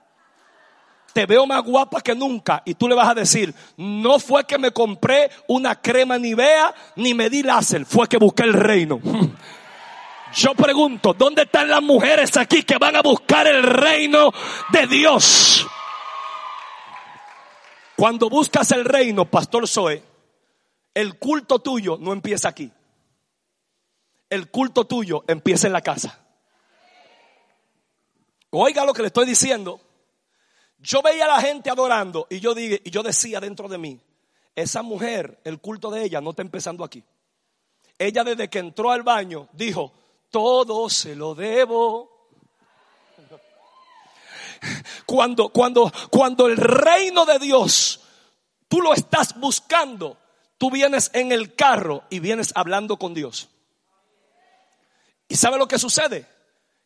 Te 1.12 1.26
veo 1.26 1.46
más 1.46 1.62
guapa 1.62 2.00
que 2.00 2.14
nunca 2.14 2.62
y 2.64 2.74
tú 2.74 2.88
le 2.88 2.94
vas 2.94 3.08
a 3.08 3.14
decir, 3.14 3.54
no 3.76 4.18
fue 4.18 4.44
que 4.44 4.58
me 4.58 4.70
compré 4.70 5.30
una 5.48 5.80
crema 5.80 6.18
Nivea 6.18 6.74
ni 6.96 7.14
me 7.14 7.28
di 7.28 7.42
láser, 7.42 7.84
fue 7.84 8.08
que 8.08 8.16
busqué 8.16 8.44
el 8.44 8.54
reino. 8.54 9.00
Yo 10.34 10.54
pregunto, 10.54 11.12
¿dónde 11.12 11.42
están 11.42 11.68
las 11.68 11.82
mujeres 11.82 12.36
aquí 12.36 12.62
que 12.62 12.78
van 12.78 12.96
a 12.96 13.02
buscar 13.02 13.46
el 13.46 13.62
reino 13.62 14.32
de 14.72 14.86
Dios? 14.86 15.66
Cuando 17.96 18.30
buscas 18.30 18.70
el 18.72 18.84
reino, 18.84 19.24
Pastor 19.26 19.68
Zoe, 19.68 20.09
el 20.94 21.18
culto 21.18 21.60
tuyo 21.60 21.96
no 21.98 22.12
empieza 22.12 22.48
aquí. 22.48 22.70
El 24.28 24.50
culto 24.50 24.86
tuyo 24.86 25.24
empieza 25.26 25.66
en 25.66 25.72
la 25.72 25.80
casa. 25.80 26.18
Oiga 28.50 28.84
lo 28.84 28.92
que 28.92 29.02
le 29.02 29.08
estoy 29.08 29.26
diciendo. 29.26 29.80
Yo 30.78 31.02
veía 31.02 31.26
a 31.26 31.36
la 31.36 31.40
gente 31.40 31.70
adorando 31.70 32.26
y 32.30 32.40
yo, 32.40 32.54
dije, 32.54 32.80
y 32.84 32.90
yo 32.90 33.02
decía 33.02 33.40
dentro 33.40 33.68
de 33.68 33.78
mí, 33.78 34.00
esa 34.54 34.82
mujer, 34.82 35.40
el 35.44 35.60
culto 35.60 35.90
de 35.90 36.04
ella 36.04 36.20
no 36.20 36.30
está 36.30 36.42
empezando 36.42 36.84
aquí. 36.84 37.04
Ella 37.98 38.24
desde 38.24 38.48
que 38.48 38.60
entró 38.60 38.90
al 38.90 39.02
baño 39.02 39.48
dijo, 39.52 39.92
todo 40.30 40.88
se 40.88 41.14
lo 41.14 41.34
debo. 41.34 42.10
Cuando, 45.06 45.48
cuando, 45.48 45.90
cuando 46.10 46.46
el 46.46 46.56
reino 46.56 47.24
de 47.24 47.38
Dios, 47.38 48.00
tú 48.68 48.80
lo 48.80 48.94
estás 48.94 49.38
buscando, 49.38 50.18
Tú 50.60 50.70
vienes 50.70 51.10
en 51.14 51.32
el 51.32 51.54
carro 51.54 52.04
y 52.10 52.20
vienes 52.20 52.52
hablando 52.54 52.98
con 52.98 53.14
Dios. 53.14 53.48
¿Y 55.26 55.36
sabe 55.36 55.56
lo 55.56 55.66
que 55.66 55.78
sucede? 55.78 56.26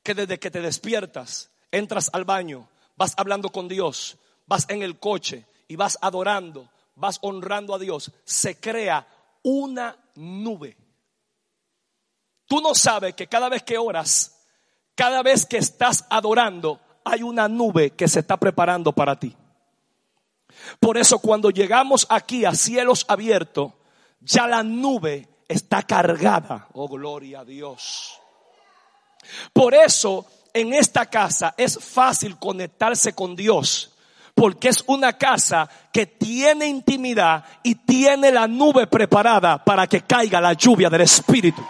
Que 0.05 0.15
desde 0.15 0.39
que 0.39 0.49
te 0.49 0.61
despiertas, 0.61 1.51
entras 1.73 2.09
al 2.13 2.25
baño, 2.25 2.69
vas 2.95 3.15
hablando 3.17 3.51
con 3.51 3.67
Dios, 3.67 4.17
vas 4.47 4.65
en 4.69 4.83
el 4.83 5.01
coche 5.01 5.45
y 5.67 5.75
vas 5.75 5.99
adorando, 6.01 6.71
vas 6.95 7.19
honrando 7.21 7.75
a 7.75 7.81
Dios, 7.81 8.13
se 8.23 8.61
crea 8.61 9.09
una 9.43 9.97
nube. 10.15 10.77
Tú 12.47 12.61
no 12.61 12.77
sabes 12.77 13.15
que 13.17 13.27
cada 13.27 13.49
vez 13.49 13.65
que 13.65 13.77
oras, 13.77 14.41
cada 14.95 15.21
vez 15.25 15.47
que 15.47 15.57
estás 15.57 16.05
adorando, 16.11 16.79
hay 17.05 17.25
una 17.25 17.49
nube 17.49 17.91
que 17.91 18.07
se 18.07 18.21
está 18.21 18.37
preparando 18.37 18.93
para 18.93 19.19
ti. 19.19 19.37
Por 20.81 20.99
eso 20.99 21.19
cuando 21.19 21.51
llegamos 21.51 22.07
aquí 22.09 22.45
a 22.45 22.55
cielos 22.55 23.05
abiertos, 23.09 23.73
ya 24.21 24.47
la 24.47 24.63
nube 24.63 25.29
está 25.49 25.83
cargada. 25.83 26.69
Oh, 26.73 26.89
gloria 26.89 27.41
a 27.41 27.45
Dios. 27.45 28.19
Por 29.53 29.75
eso 29.75 30.27
en 30.53 30.73
esta 30.75 31.07
casa 31.07 31.55
es 31.57 31.79
fácil 31.79 32.39
conectarse 32.39 33.15
con 33.15 33.37
Dios. 33.37 33.91
Porque 34.35 34.69
es 34.69 34.83
una 34.89 35.13
casa 35.13 35.69
que 35.93 36.07
tiene 36.07 36.67
intimidad 36.67 37.45
y 37.63 37.77
tiene 37.77 38.33
la 38.33 38.49
nube 38.49 38.89
preparada 38.89 39.63
para 39.63 39.87
que 39.87 40.03
caiga 40.03 40.41
la 40.41 40.55
lluvia 40.55 40.91
del 40.91 41.03
Espíritu. 41.03 41.65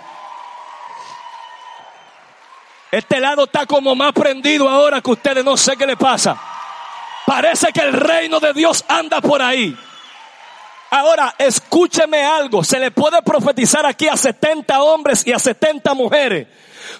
Este 2.91 3.21
lado 3.21 3.45
está 3.45 3.67
como 3.67 3.95
más 3.95 4.12
prendido 4.12 4.69
ahora 4.69 5.03
que 5.03 5.11
ustedes 5.11 5.45
no 5.45 5.57
sé 5.57 5.76
qué 5.76 5.87
le 5.87 5.97
pasa. 5.97 6.53
Parece 7.26 7.73
que 7.73 7.81
el 7.81 7.93
reino 7.93 8.40
de 8.40 8.52
Dios 8.52 8.85
anda 8.88 9.21
por 9.21 9.40
ahí. 9.40 9.76
Ahora, 10.90 11.35
escúcheme 11.38 12.23
algo. 12.23 12.62
Se 12.62 12.78
le 12.78 12.90
puede 12.90 13.21
profetizar 13.23 13.85
aquí 13.85 14.07
a 14.07 14.16
70 14.16 14.83
hombres 14.83 15.26
y 15.26 15.33
a 15.33 15.38
70 15.38 15.93
mujeres. 15.95 16.47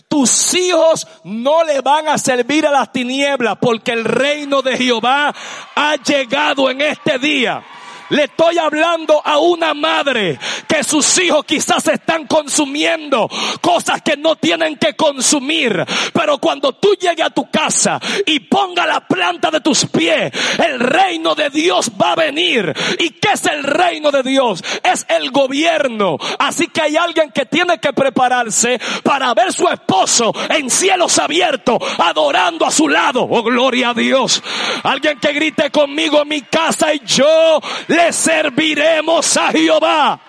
Tus 0.09 0.55
hijos 0.55 1.07
no 1.25 1.63
le 1.63 1.81
van 1.81 2.09
a 2.09 2.19
servir 2.19 2.67
a 2.67 2.73
las 2.73 2.91
tinieblas 2.91 3.57
porque 3.61 3.93
el 3.93 4.05
reino 4.05 4.63
de 4.63 4.77
Jehová 4.77 5.35
ha 5.75 5.97
llegado 5.97 6.71
en 6.71 6.81
este 6.81 7.19
día. 7.19 7.63
Le 8.11 8.25
estoy 8.25 8.59
hablando 8.59 9.21
a 9.25 9.39
una 9.39 9.73
madre 9.73 10.39
que 10.69 10.85
sus 10.85 11.19
hijos 11.23 11.45
quizás 11.45 11.87
están 11.89 12.27
consumiendo 12.27 13.29
cosas 13.61 14.03
que 14.03 14.17
no 14.17 14.37
tienen 14.37 14.77
que 14.77 14.95
consumir. 14.95 15.85
Pero 16.13 16.39
cuando 16.39 16.73
tú 16.73 16.95
llegues 17.01 17.27
a 17.27 17.31
tu 17.31 17.51
casa 17.51 17.99
y 18.27 18.41
ponga 18.41 18.87
la 18.87 19.01
planta 19.01 19.51
de 19.51 19.61
tus 19.61 19.87
pies, 19.87 20.33
el 20.59 20.81
reino 20.81 21.35
de 21.35 21.51
Dios 21.51 21.91
va 22.01 22.13
a 22.13 22.17
venir. 22.17 22.73
¿Y 22.99 23.11
qué 23.11 23.31
es 23.33 23.45
el 23.47 23.63
reino 23.63 24.11
de 24.11 24.23
Dios? 24.23 24.63
Es 24.83 25.07
el 25.09 25.31
gobierno. 25.31 26.19
Así 26.39 26.69
que 26.69 26.83
hay 26.83 26.97
alguien 26.97 27.31
que 27.31 27.47
tiene 27.47 27.79
que 27.79 27.93
prepararse 27.93 28.79
para 29.03 29.33
ver 29.35 29.53
su 29.53 29.67
esposo 29.69 30.33
en 30.51 30.69
cielos 30.69 31.19
abiertos, 31.19 31.79
adorando 31.99 32.67
a 32.67 32.71
su 32.71 32.89
lado. 32.89 33.27
Oh, 33.29 33.43
gloria 33.43 33.91
a 33.91 33.95
Dios. 33.95 34.43
Alguien 34.83 35.19
que 35.19 35.33
grite 35.33 35.71
conmigo, 35.71 36.25
mi 36.25 36.43
casa 36.43 36.93
y 36.93 37.01
yo 37.05 37.61
le 37.95 38.13
serviremos 38.13 39.37
a 39.37 39.51
Jehová. 39.51 40.21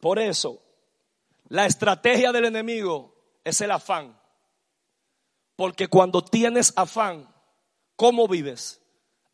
Por 0.00 0.18
eso, 0.18 0.62
la 1.48 1.66
estrategia 1.66 2.32
del 2.32 2.46
enemigo 2.46 3.14
es 3.44 3.60
el 3.60 3.70
afán. 3.70 4.18
Porque 5.56 5.88
cuando 5.88 6.22
tienes 6.22 6.72
afán, 6.76 7.28
¿cómo 7.96 8.28
vives? 8.28 8.80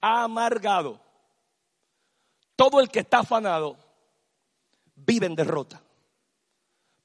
Amargado. 0.01 1.01
Todo 2.57 2.81
el 2.81 2.91
que 2.91 3.01
está 3.01 3.21
afanado 3.21 3.77
vive 4.95 5.27
en 5.27 5.35
derrota. 5.35 5.83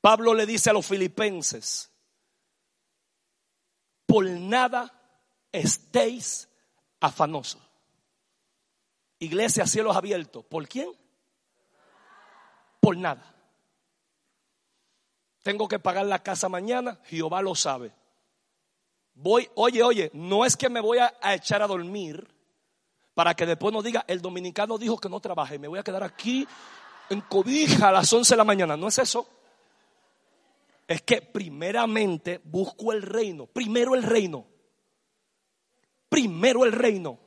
Pablo 0.01 0.34
le 0.34 0.46
dice 0.46 0.70
a 0.70 0.74
los 0.74 0.86
filipenses, 0.86 1.91
por 4.06 4.25
nada 4.25 4.94
estéis 5.51 6.48
afanoso. 6.99 7.59
Iglesia, 9.19 9.65
cielos 9.65 9.95
abiertos. 9.95 10.45
¿Por 10.45 10.67
quién? 10.67 10.89
Por 12.79 12.97
nada. 12.97 13.33
Tengo 15.43 15.67
que 15.67 15.79
pagar 15.79 16.05
la 16.05 16.21
casa 16.21 16.49
mañana, 16.49 16.99
Jehová 17.05 17.41
lo 17.41 17.55
sabe. 17.55 17.91
Voy, 19.13 19.49
oye, 19.55 19.81
oye, 19.81 20.12
no 20.13 20.45
es 20.45 20.55
que 20.55 20.69
me 20.69 20.79
voy 20.79 20.99
a, 20.99 21.13
echar 21.33 21.62
a 21.62 21.67
dormir 21.67 22.27
para 23.15 23.33
que 23.33 23.45
después 23.45 23.73
no 23.73 23.81
diga, 23.81 24.05
el 24.07 24.21
dominicano 24.21 24.77
dijo 24.77 24.97
que 24.99 25.10
no 25.10 25.19
trabaje, 25.19 25.57
me 25.57 25.67
voy 25.67 25.79
a 25.79 25.83
quedar 25.83 26.03
aquí 26.03 26.47
en 27.10 27.21
cobija 27.21 27.88
a 27.88 27.91
las 27.91 28.12
11 28.12 28.33
de 28.33 28.38
la 28.38 28.43
mañana. 28.43 28.77
No 28.77 28.89
es 28.89 28.99
eso. 28.99 29.27
Es 30.88 31.01
que 31.01 31.21
primeramente 31.21 32.39
busco 32.43 32.93
el 32.93 33.01
reino, 33.01 33.47
primero 33.47 33.95
el 33.95 34.03
reino 34.03 34.57
primero 36.10 36.65
el 36.65 36.72
reino. 36.72 37.20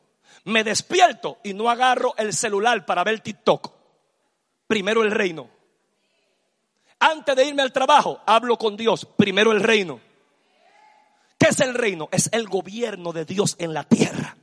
Me 0.44 0.64
despierto 0.64 1.38
y 1.44 1.54
no 1.54 1.68
agarro 1.68 2.14
el 2.16 2.32
celular 2.32 2.86
para 2.86 3.04
ver 3.04 3.20
TikTok. 3.20 3.72
Primero 4.66 5.02
el 5.02 5.10
reino. 5.10 5.48
Antes 6.98 7.36
de 7.36 7.44
irme 7.46 7.62
al 7.62 7.72
trabajo, 7.72 8.20
hablo 8.26 8.56
con 8.56 8.76
Dios. 8.76 9.06
Primero 9.16 9.52
el 9.52 9.60
reino. 9.60 10.00
¿Qué 11.38 11.48
es 11.48 11.60
el 11.60 11.74
reino? 11.74 12.08
Es 12.12 12.28
el 12.32 12.46
gobierno 12.46 13.12
de 13.12 13.24
Dios 13.24 13.56
en 13.58 13.72
la 13.72 13.84
tierra. 13.84 14.36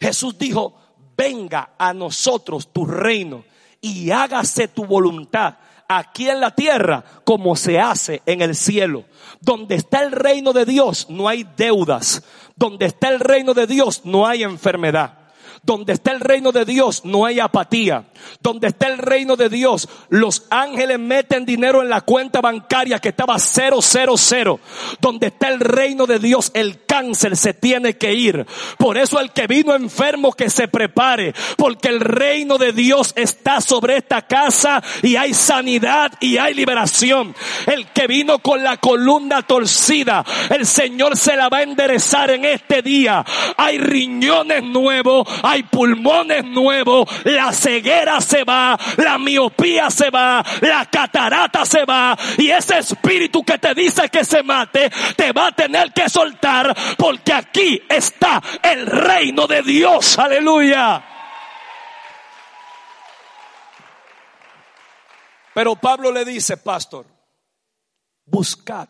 Jesús 0.00 0.38
dijo, 0.38 0.74
venga 1.16 1.74
a 1.78 1.92
nosotros 1.92 2.72
tu 2.72 2.86
reino 2.86 3.44
y 3.80 4.10
hágase 4.10 4.68
tu 4.68 4.84
voluntad 4.84 5.56
aquí 5.88 6.28
en 6.28 6.40
la 6.40 6.54
tierra 6.54 7.04
como 7.24 7.56
se 7.56 7.78
hace 7.78 8.22
en 8.26 8.42
el 8.42 8.54
cielo. 8.54 9.04
Donde 9.40 9.74
está 9.74 10.02
el 10.02 10.12
reino 10.12 10.52
de 10.52 10.64
Dios 10.64 11.08
no 11.10 11.28
hay 11.28 11.46
deudas. 11.56 12.22
Donde 12.56 12.86
está 12.86 13.08
el 13.08 13.20
reino 13.20 13.54
de 13.54 13.66
Dios 13.66 14.02
no 14.04 14.26
hay 14.26 14.42
enfermedad. 14.42 15.25
Donde 15.66 15.94
está 15.94 16.12
el 16.12 16.20
reino 16.20 16.52
de 16.52 16.64
Dios 16.64 17.04
no 17.04 17.26
hay 17.26 17.40
apatía. 17.40 18.04
Donde 18.40 18.68
está 18.68 18.86
el 18.86 18.98
reino 18.98 19.34
de 19.34 19.48
Dios, 19.48 19.88
los 20.10 20.44
ángeles 20.48 21.00
meten 21.00 21.44
dinero 21.44 21.82
en 21.82 21.88
la 21.88 22.02
cuenta 22.02 22.40
bancaria 22.40 23.00
que 23.00 23.08
estaba 23.08 23.36
cero, 23.40 23.78
cero, 23.82 24.14
cero. 24.16 24.60
Donde 25.00 25.26
está 25.26 25.48
el 25.48 25.58
reino 25.58 26.06
de 26.06 26.20
Dios, 26.20 26.52
el 26.54 26.84
cáncer 26.84 27.36
se 27.36 27.52
tiene 27.52 27.96
que 27.96 28.14
ir. 28.14 28.46
Por 28.78 28.96
eso 28.96 29.18
el 29.18 29.32
que 29.32 29.48
vino 29.48 29.74
enfermo 29.74 30.32
que 30.32 30.50
se 30.50 30.68
prepare, 30.68 31.34
porque 31.56 31.88
el 31.88 31.98
reino 31.98 32.58
de 32.58 32.72
Dios 32.72 33.12
está 33.16 33.60
sobre 33.60 33.96
esta 33.96 34.22
casa 34.22 34.80
y 35.02 35.16
hay 35.16 35.34
sanidad 35.34 36.12
y 36.20 36.36
hay 36.38 36.54
liberación. 36.54 37.34
El 37.66 37.88
que 37.88 38.06
vino 38.06 38.38
con 38.38 38.62
la 38.62 38.76
columna 38.76 39.42
torcida, 39.42 40.24
el 40.48 40.64
Señor 40.64 41.16
se 41.16 41.34
la 41.34 41.48
va 41.48 41.58
a 41.58 41.62
enderezar 41.62 42.30
en 42.30 42.44
este 42.44 42.82
día. 42.82 43.24
Hay 43.56 43.78
riñones 43.78 44.62
nuevos, 44.62 45.26
pulmones 45.64 46.44
nuevos, 46.44 47.08
la 47.24 47.52
ceguera 47.52 48.20
se 48.20 48.44
va, 48.44 48.78
la 48.96 49.18
miopía 49.18 49.90
se 49.90 50.10
va, 50.10 50.44
la 50.60 50.86
catarata 50.86 51.64
se 51.64 51.84
va 51.84 52.16
y 52.38 52.50
ese 52.50 52.78
espíritu 52.78 53.44
que 53.44 53.58
te 53.58 53.74
dice 53.74 54.08
que 54.08 54.24
se 54.24 54.42
mate 54.42 54.90
te 55.16 55.32
va 55.32 55.48
a 55.48 55.52
tener 55.52 55.92
que 55.92 56.08
soltar 56.08 56.74
porque 56.96 57.32
aquí 57.32 57.82
está 57.88 58.42
el 58.62 58.86
reino 58.86 59.46
de 59.46 59.62
Dios, 59.62 60.18
aleluya. 60.18 61.04
Pero 65.54 65.74
Pablo 65.74 66.12
le 66.12 66.24
dice, 66.26 66.58
pastor, 66.58 67.06
buscad. 68.26 68.88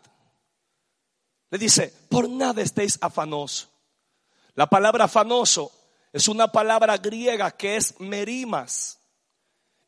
Le 1.49 1.57
dice, 1.57 1.93
por 2.09 2.29
nada 2.29 2.61
estéis 2.61 2.97
afanosos. 3.01 3.69
La 4.53 4.67
palabra 4.67 5.05
afanoso 5.05 5.71
es 6.13 6.27
una 6.27 6.51
palabra 6.51 6.97
griega 6.97 7.51
que 7.51 7.75
es 7.75 7.99
merimas. 7.99 8.99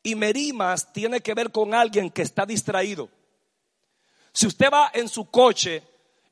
Y 0.02 0.14
merimas 0.14 0.92
tiene 0.92 1.20
que 1.20 1.34
ver 1.34 1.50
con 1.50 1.74
alguien 1.74 2.10
que 2.10 2.22
está 2.22 2.46
distraído. 2.46 3.08
Si 4.32 4.46
usted 4.46 4.70
va 4.72 4.90
en 4.94 5.08
su 5.08 5.30
coche 5.30 5.82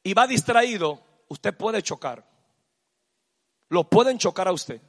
y 0.02 0.14
va 0.14 0.26
distraído, 0.26 1.02
usted 1.28 1.54
puede 1.54 1.82
chocar. 1.82 2.24
Lo 3.68 3.84
pueden 3.84 4.18
chocar 4.18 4.48
a 4.48 4.52
usted. 4.52 4.80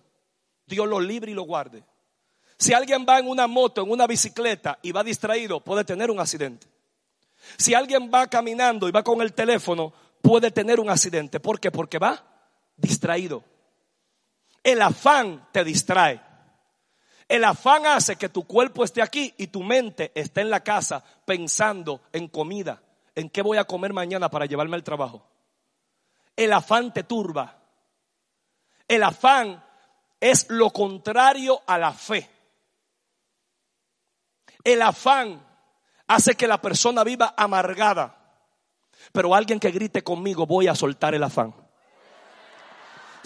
Dios 0.66 0.88
lo 0.88 1.00
libre 1.00 1.32
y 1.32 1.36
lo 1.36 1.44
guarde. 1.44 1.84
Si 2.58 2.74
alguien 2.74 3.06
va 3.08 3.20
en 3.20 3.28
una 3.28 3.48
moto, 3.48 3.82
en 3.82 3.92
una 3.92 4.06
bicicleta 4.06 4.80
y 4.82 4.92
va 4.92 5.04
distraído, 5.04 5.62
puede 5.62 5.84
tener 5.84 6.12
un 6.12 6.20
accidente. 6.20 6.68
Si 7.58 7.74
alguien 7.74 8.12
va 8.14 8.28
caminando 8.28 8.88
y 8.88 8.92
va 8.92 9.04
con 9.04 9.22
el 9.22 9.34
teléfono, 9.34 9.94
puede 10.22 10.52
tener 10.52 10.80
un 10.80 10.90
accidente. 10.90 11.40
¿Por 11.40 11.60
qué? 11.60 11.72
Porque 11.72 11.98
va 11.98 12.24
distraído. 12.76 13.44
El 14.64 14.82
afán 14.82 15.48
te 15.52 15.64
distrae. 15.64 16.22
El 17.28 17.44
afán 17.44 17.86
hace 17.86 18.16
que 18.16 18.30
tu 18.30 18.46
cuerpo 18.46 18.84
esté 18.84 19.02
aquí 19.02 19.34
y 19.38 19.48
tu 19.48 19.62
mente 19.62 20.12
esté 20.16 20.42
en 20.42 20.50
la 20.50 20.64
casa 20.64 21.04
pensando 21.26 22.02
en 22.12 22.28
comida, 22.28 22.82
en 23.14 23.30
qué 23.30 23.44
voy 23.44 23.58
a 23.58 23.66
comer 23.66 23.94
mañana 23.94 24.30
para 24.30 24.48
llevarme 24.48 24.76
al 24.76 24.84
trabajo. 24.84 25.26
El 26.36 26.52
afán 26.54 26.92
te 26.92 27.04
turba. 27.04 27.58
El 28.88 29.04
afán 29.04 29.64
es 30.20 30.50
lo 30.50 30.72
contrario 30.72 31.62
a 31.68 31.78
la 31.78 31.94
fe. 31.94 32.28
El 34.64 34.82
afán 34.82 35.46
hace 36.08 36.36
que 36.36 36.48
la 36.48 36.60
persona 36.60 37.04
viva 37.04 37.36
amargada. 37.38 38.16
Pero 39.12 39.36
alguien 39.36 39.60
que 39.60 39.72
grite 39.72 40.04
conmigo, 40.04 40.46
voy 40.46 40.68
a 40.68 40.76
soltar 40.76 41.14
el 41.14 41.24
afán. 41.24 41.54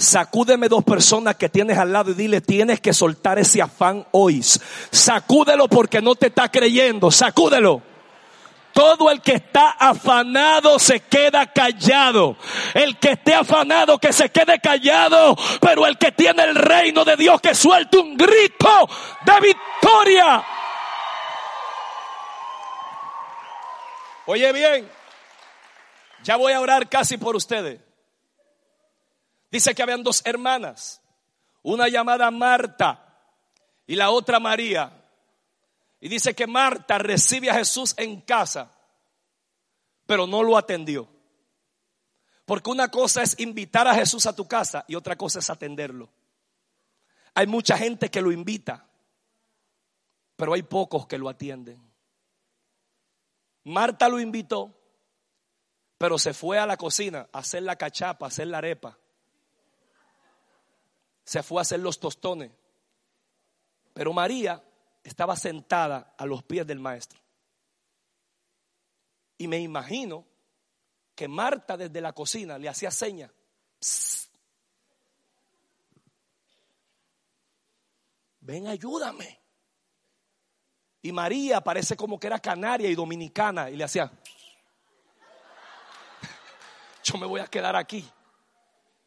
Sacúdeme 0.03 0.67
dos 0.67 0.83
personas 0.83 1.37
que 1.37 1.47
tienes 1.47 1.77
al 1.77 1.93
lado 1.93 2.11
y 2.11 2.13
dile, 2.13 2.41
tienes 2.41 2.81
que 2.81 2.93
soltar 2.93 3.39
ese 3.39 3.61
afán 3.61 4.05
hoy. 4.11 4.43
Sacúdelo 4.43 5.69
porque 5.69 6.01
no 6.01 6.15
te 6.15 6.27
está 6.27 6.51
creyendo. 6.51 7.09
Sacúdelo. 7.09 7.81
Todo 8.73 9.09
el 9.09 9.21
que 9.21 9.35
está 9.35 9.69
afanado 9.69 10.77
se 10.77 10.99
queda 10.99 11.45
callado. 11.53 12.35
El 12.73 12.97
que 12.97 13.11
esté 13.11 13.33
afanado 13.33 13.97
que 13.97 14.11
se 14.11 14.29
quede 14.29 14.59
callado. 14.59 15.37
Pero 15.61 15.87
el 15.87 15.97
que 15.97 16.11
tiene 16.11 16.43
el 16.43 16.55
reino 16.55 17.05
de 17.05 17.15
Dios 17.15 17.39
que 17.39 17.55
suelte 17.55 17.97
un 17.97 18.17
grito 18.17 18.89
de 19.25 19.39
victoria. 19.39 20.43
Oye 24.25 24.51
bien, 24.51 24.89
ya 26.23 26.35
voy 26.35 26.51
a 26.51 26.59
orar 26.59 26.89
casi 26.89 27.17
por 27.17 27.35
ustedes. 27.37 27.79
Dice 29.53 29.75
que 29.75 29.83
habían 29.83 30.01
dos 30.01 30.23
hermanas, 30.25 30.99
una 31.61 31.87
llamada 31.87 32.31
Marta 32.31 33.21
y 33.85 33.95
la 33.95 34.09
otra 34.09 34.39
María. 34.39 34.91
Y 35.99 36.09
dice 36.09 36.33
que 36.33 36.47
Marta 36.47 36.97
recibe 36.97 37.51
a 37.51 37.53
Jesús 37.53 37.93
en 37.97 38.21
casa, 38.21 38.71
pero 40.07 40.25
no 40.25 40.41
lo 40.41 40.57
atendió. 40.57 41.07
Porque 42.45 42.71
una 42.71 42.89
cosa 42.89 43.21
es 43.21 43.39
invitar 43.39 43.87
a 43.87 43.93
Jesús 43.93 44.25
a 44.25 44.35
tu 44.35 44.47
casa 44.47 44.85
y 44.87 44.95
otra 44.95 45.15
cosa 45.15 45.37
es 45.37 45.47
atenderlo. 45.51 46.09
Hay 47.35 47.45
mucha 47.45 47.77
gente 47.77 48.09
que 48.09 48.23
lo 48.23 48.31
invita, 48.31 48.87
pero 50.35 50.53
hay 50.53 50.63
pocos 50.63 51.05
que 51.05 51.19
lo 51.19 51.29
atienden. 51.29 51.79
Marta 53.65 54.09
lo 54.09 54.19
invitó, 54.19 54.75
pero 55.99 56.17
se 56.17 56.33
fue 56.33 56.57
a 56.57 56.65
la 56.65 56.75
cocina 56.75 57.29
a 57.31 57.37
hacer 57.37 57.61
la 57.61 57.75
cachapa, 57.75 58.25
a 58.25 58.29
hacer 58.29 58.47
la 58.47 58.57
arepa 58.57 58.97
se 61.23 61.43
fue 61.43 61.59
a 61.59 61.61
hacer 61.61 61.79
los 61.79 61.99
tostones. 61.99 62.51
Pero 63.93 64.13
María 64.13 64.63
estaba 65.03 65.35
sentada 65.35 66.15
a 66.17 66.25
los 66.25 66.43
pies 66.43 66.65
del 66.65 66.79
maestro. 66.79 67.19
Y 69.37 69.47
me 69.47 69.59
imagino 69.59 70.25
que 71.15 71.27
Marta 71.27 71.77
desde 71.77 72.01
la 72.01 72.13
cocina 72.13 72.57
le 72.57 72.69
hacía 72.69 72.89
seña. 72.91 73.31
Ven, 78.39 78.67
ayúdame. 78.67 79.39
Y 81.01 81.11
María 81.11 81.61
parece 81.61 81.97
como 81.97 82.19
que 82.19 82.27
era 82.27 82.39
canaria 82.39 82.89
y 82.89 82.95
dominicana 82.95 83.69
y 83.69 83.75
le 83.75 83.83
hacía, 83.83 84.09
yo 87.03 87.17
me 87.17 87.27
voy 87.27 87.41
a 87.41 87.47
quedar 87.47 87.75
aquí. 87.75 88.09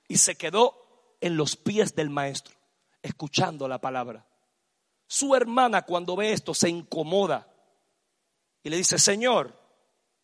Y 0.09 0.19
se 0.19 0.37
quedó 0.37 0.86
en 1.27 1.37
los 1.37 1.57
pies 1.57 1.95
del 1.95 2.11
maestro, 2.11 2.55
escuchando 3.03 3.69
la 3.69 3.81
palabra. 3.81 4.27
Su 5.07 5.35
hermana 5.35 5.83
cuando 5.83 6.17
ve 6.17 6.33
esto 6.33 6.55
se 6.55 6.69
incomoda 6.69 7.49
y 8.63 8.71
le 8.71 8.77
dice, 8.77 8.99
Señor, 8.99 9.55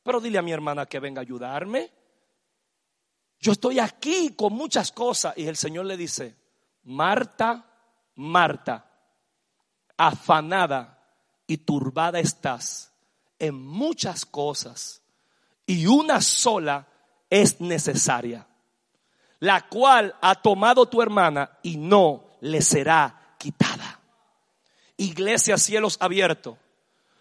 pero 0.02 0.20
dile 0.20 0.38
a 0.38 0.42
mi 0.42 0.52
hermana 0.52 0.86
que 0.86 1.00
venga 1.00 1.20
a 1.20 1.22
ayudarme. 1.22 1.90
Yo 3.38 3.52
estoy 3.52 3.78
aquí 3.78 4.34
con 4.34 4.52
muchas 4.52 4.92
cosas. 4.92 5.34
Y 5.36 5.46
el 5.46 5.56
Señor 5.56 5.86
le 5.86 5.96
dice, 5.96 6.36
Marta, 6.84 7.66
Marta, 8.16 8.90
afanada 9.96 11.02
y 11.46 11.58
turbada 11.58 12.18
estás 12.20 12.92
en 13.38 13.54
muchas 13.54 14.24
cosas 14.24 15.02
y 15.66 15.86
una 15.86 16.20
sola 16.20 16.88
es 17.28 17.60
necesaria 17.60 18.46
la 19.42 19.62
cual 19.62 20.14
ha 20.20 20.36
tomado 20.36 20.86
tu 20.86 21.02
hermana 21.02 21.50
y 21.64 21.76
no 21.76 22.22
le 22.42 22.62
será 22.62 23.34
quitada. 23.38 23.98
Iglesia, 24.96 25.58
cielos 25.58 25.96
abiertos. 25.98 26.56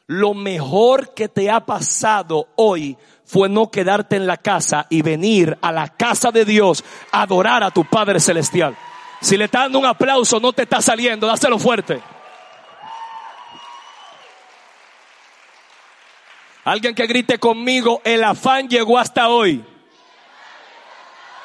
Lo 0.05 0.35
mejor 0.35 1.15
que 1.15 1.29
te 1.29 1.49
ha 1.49 1.65
pasado 1.65 2.49
hoy 2.57 2.95
fue 3.25 3.49
no 3.49 3.71
quedarte 3.71 4.17
en 4.17 4.27
la 4.27 4.37
casa 4.37 4.85
y 4.87 5.01
venir 5.01 5.57
a 5.63 5.71
la 5.71 5.87
casa 5.87 6.29
de 6.29 6.45
Dios 6.45 6.83
a 7.11 7.23
adorar 7.23 7.63
a 7.63 7.71
tu 7.71 7.85
Padre 7.85 8.19
Celestial. 8.19 8.77
Si 9.19 9.35
le 9.35 9.45
está 9.45 9.61
dando 9.61 9.79
un 9.79 9.87
aplauso, 9.87 10.39
no 10.39 10.53
te 10.53 10.61
está 10.61 10.79
saliendo, 10.79 11.25
dáselo 11.25 11.57
fuerte. 11.57 12.03
Alguien 16.65 16.93
que 16.93 17.07
grite 17.07 17.39
conmigo, 17.39 17.99
el 18.03 18.23
afán 18.23 18.69
llegó 18.69 18.99
hasta 18.99 19.27
hoy. 19.29 19.65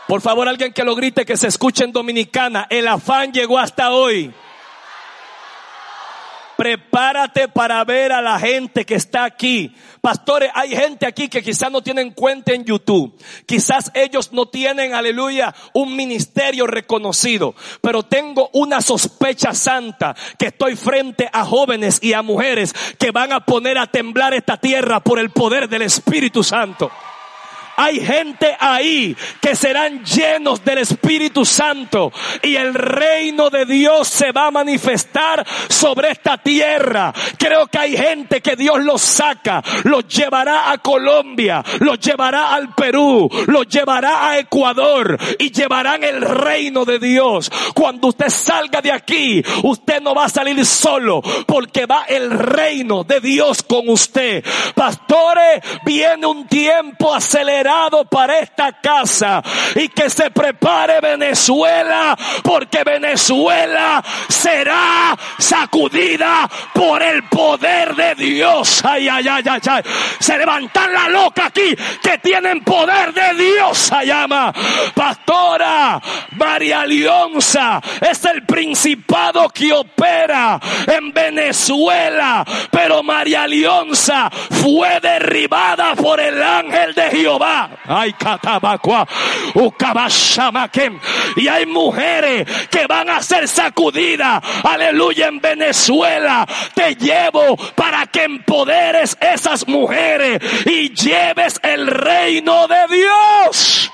Por 0.07 0.21
favor, 0.21 0.49
alguien 0.49 0.73
que 0.73 0.85
lo 0.85 0.95
grite, 0.95 1.27
que 1.27 1.37
se 1.37 1.49
escuche 1.49 1.85
en 1.85 1.93
Dominicana. 1.93 2.67
El 2.71 2.87
afán 2.87 3.33
llegó 3.33 3.59
hasta 3.59 3.91
hoy. 3.91 4.33
Prepárate 6.57 7.49
para 7.49 7.85
ver 7.85 8.13
a 8.13 8.23
la 8.23 8.39
gente 8.39 8.87
que 8.87 8.95
está 8.95 9.25
aquí. 9.25 9.75
Pastores, 10.01 10.51
hay 10.55 10.71
gente 10.71 11.05
aquí 11.05 11.29
que 11.29 11.43
quizás 11.43 11.71
no 11.71 11.83
tienen 11.83 12.13
cuenta 12.13 12.55
en 12.55 12.65
YouTube. 12.65 13.15
Quizás 13.45 13.91
ellos 13.95 14.33
no 14.33 14.47
tienen, 14.47 14.95
aleluya, 14.95 15.55
un 15.75 15.95
ministerio 15.95 16.67
reconocido. 16.67 17.55
Pero 17.83 18.05
tengo 18.05 18.49
una 18.55 18.81
sospecha 18.81 19.53
santa 19.53 20.17
que 20.39 20.47
estoy 20.47 20.77
frente 20.77 21.29
a 21.31 21.45
jóvenes 21.45 21.99
y 22.01 22.15
a 22.15 22.23
mujeres 22.23 22.73
que 22.99 23.11
van 23.11 23.33
a 23.33 23.45
poner 23.45 23.77
a 23.77 23.89
temblar 23.89 24.33
esta 24.33 24.57
tierra 24.57 25.01
por 25.01 25.19
el 25.19 25.31
poder 25.31 25.69
del 25.69 25.83
Espíritu 25.83 26.43
Santo. 26.43 26.91
Hay 27.77 28.01
gente 28.01 28.57
ahí 28.59 29.15
que 29.41 29.55
serán 29.55 30.03
llenos 30.03 30.65
del 30.65 30.79
Espíritu 30.79 31.45
Santo 31.45 32.11
y 32.43 32.57
el 32.57 32.73
reino 32.73 33.51
de 33.51 33.67
Dios 33.67 34.09
se 34.09 34.33
va 34.33 34.47
a 34.47 34.51
manifestar 34.51 35.47
sobre 35.69 36.11
esta 36.11 36.39
tierra. 36.39 37.13
Creo 37.37 37.67
que 37.67 37.79
hay 37.79 37.97
gente 37.97 38.41
que 38.41 38.57
Dios 38.57 38.83
los 38.83 39.03
saca, 39.03 39.63
los 39.85 40.09
llevará 40.09 40.71
a 40.71 40.79
Colombia, 40.79 41.63
los 41.81 42.01
llevará 42.01 42.55
al 42.55 42.75
Perú, 42.75 43.29
los 43.47 43.69
llevará 43.69 44.31
a 44.31 44.39
Ecuador 44.39 45.19
y 45.39 45.51
llevarán 45.51 46.03
el 46.03 46.23
reino 46.23 46.87
de 46.87 46.99
Dios. 46.99 47.51
Cuando 47.75 48.09
usted 48.09 48.31
salga 48.31 48.81
de 48.81 48.93
aquí, 48.93 49.43
usted 49.65 50.01
no 50.01 50.15
va 50.15 50.25
a 50.25 50.31
salir 50.31 50.65
solo 50.65 51.21
porque 51.47 51.85
va 51.85 52.05
el 52.09 52.31
reino 52.31 53.05
de 53.05 53.21
Dios 53.21 53.63
con 53.63 53.89
usted. 53.91 54.43
Pastores, 54.75 55.61
viene 55.85 56.27
un 56.27 56.47
tiempo 56.47 57.15
acelerado 57.15 57.66
para 58.11 58.39
esta 58.39 58.73
casa 58.81 59.43
y 59.75 59.89
que 59.89 60.09
se 60.09 60.31
prepare 60.31 61.01
Venezuela 61.01 62.17
porque 62.43 62.85
Venezuela 62.85 64.03
será 64.29 65.17
sacudida 65.39 66.49
por 66.73 67.03
el 67.03 67.25
poder 67.25 67.95
de 67.95 68.15
Dios. 68.15 68.83
Ay, 68.85 69.09
ay, 69.09 69.27
ay, 69.29 69.45
ay, 69.49 69.61
ay. 69.69 69.83
Se 70.19 70.39
levantan 70.39 70.93
la 70.93 71.09
loca 71.09 71.47
aquí 71.47 71.75
que 72.03 72.19
tienen 72.19 72.63
poder 72.63 73.13
de 73.13 73.35
Dios. 73.35 73.79
Se 73.79 74.07
llama 74.07 74.53
Pastora 74.95 76.01
María 76.33 76.85
Leonza 76.87 77.81
es 78.01 78.25
el 78.25 78.45
principado 78.45 79.49
que 79.49 79.73
opera 79.73 80.61
en 80.87 81.13
Venezuela, 81.13 82.45
pero 82.71 83.03
María 83.03 83.47
Leonza 83.47 84.31
fue 84.31 85.01
derribada 85.01 85.95
por 85.95 86.21
el 86.21 86.43
ángel 86.43 86.95
de 86.95 87.11
Jehová 87.11 87.56
Ay. 87.87 88.15
Y 91.37 91.49
hay 91.49 91.67
mujeres 91.67 92.47
que 92.71 92.87
van 92.87 93.11
a 93.11 93.23
ser 93.23 93.49
sacudidas. 93.49 94.43
Aleluya 94.65 95.29
en 95.29 95.41
Venezuela. 95.41 96.47
Te 96.75 96.95
llevo 96.95 97.57
para 97.75 98.07
que 98.07 98.25
empoderes 98.25 99.17
esas 99.21 99.67
mujeres 99.67 100.41
y 100.65 100.91
lleves 100.95 101.61
el 101.63 101.87
reino 101.87 102.67
de 102.69 102.97
Dios. 102.97 103.93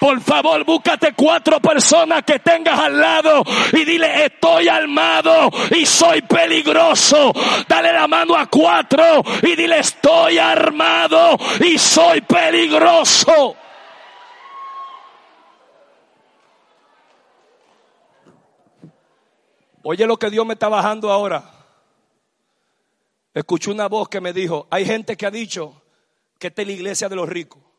Por 0.00 0.18
favor, 0.22 0.64
búscate 0.64 1.12
cuatro 1.12 1.60
personas 1.60 2.22
que 2.24 2.38
tengas 2.38 2.80
al 2.80 2.98
lado 2.98 3.42
y 3.70 3.84
dile, 3.84 4.24
estoy 4.24 4.66
armado 4.66 5.50
y 5.76 5.84
soy 5.84 6.22
peligroso. 6.22 7.34
Dale 7.68 7.92
la 7.92 8.08
mano 8.08 8.34
a 8.34 8.46
cuatro 8.46 9.22
y 9.42 9.54
dile, 9.54 9.80
estoy 9.80 10.38
armado 10.38 11.36
y 11.62 11.76
soy 11.78 12.22
peligroso. 12.22 13.54
Oye 19.82 20.06
lo 20.06 20.18
que 20.18 20.30
Dios 20.30 20.46
me 20.46 20.54
está 20.54 20.70
bajando 20.70 21.10
ahora. 21.12 21.44
Escuché 23.34 23.70
una 23.70 23.86
voz 23.86 24.08
que 24.08 24.22
me 24.22 24.32
dijo, 24.32 24.66
hay 24.70 24.86
gente 24.86 25.14
que 25.18 25.26
ha 25.26 25.30
dicho 25.30 25.82
que 26.38 26.46
esta 26.46 26.62
es 26.62 26.68
la 26.68 26.72
iglesia 26.72 27.10
de 27.10 27.16
los 27.16 27.28
ricos. 27.28 27.69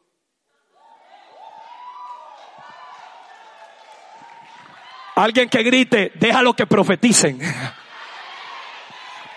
Alguien 5.16 5.50
que 5.50 5.64
grite, 5.64 6.12
déjalo 6.16 6.54
que 6.54 6.66
profeticen. 6.66 7.40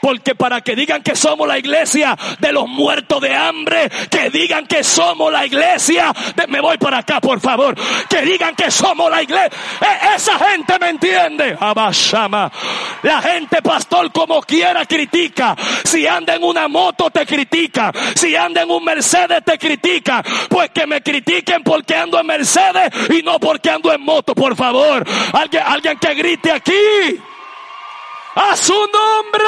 Porque 0.05 0.35
para 0.35 0.61
que 0.61 0.77
digan 0.77 1.03
que 1.03 1.17
somos 1.17 1.49
la 1.49 1.59
iglesia 1.59 2.15
de 2.39 2.53
los 2.53 2.69
muertos 2.69 3.23
de 3.23 3.35
hambre, 3.35 3.89
que 4.11 4.29
digan 4.29 4.67
que 4.67 4.85
somos 4.85 5.33
la 5.33 5.47
iglesia, 5.47 6.13
me 6.49 6.61
voy 6.61 6.77
para 6.77 6.99
acá 6.99 7.23
por 7.23 7.41
favor, 7.41 7.75
que 8.07 8.21
digan 8.21 8.55
que 8.55 8.71
somos 8.71 9.11
la 9.11 9.23
iglesia, 9.23 9.51
e, 9.81 10.15
esa 10.15 10.39
gente 10.39 10.79
me 10.79 10.91
entiende. 10.91 11.57
Abashama. 11.59 12.53
La 13.03 13.23
gente, 13.23 13.63
pastor, 13.63 14.13
como 14.13 14.43
quiera 14.43 14.85
critica. 14.85 15.57
Si 15.85 16.07
anda 16.07 16.35
en 16.35 16.45
una 16.45 16.69
moto 16.69 17.09
te 17.09 17.25
critica. 17.25 17.91
Si 18.15 18.37
anda 18.37 18.61
en 18.61 18.71
un 18.71 18.85
Mercedes 18.85 19.43
te 19.43 19.57
critica. 19.57 20.23
Pues 20.51 20.69
que 20.69 20.87
me 20.87 21.01
critiquen 21.01 21.63
porque 21.63 21.97
ando 21.97 22.21
en 22.21 22.27
Mercedes 22.27 22.93
y 23.09 23.23
no 23.23 23.41
porque 23.41 23.71
ando 23.71 23.91
en 23.91 24.03
moto, 24.03 24.35
por 24.35 24.55
favor. 24.55 25.03
Alguien, 25.33 25.63
alguien 25.67 25.99
que 25.99 26.13
grite 26.13 26.53
aquí. 26.53 26.75
A 28.35 28.57
su 28.57 28.73
nombre. 28.73 29.45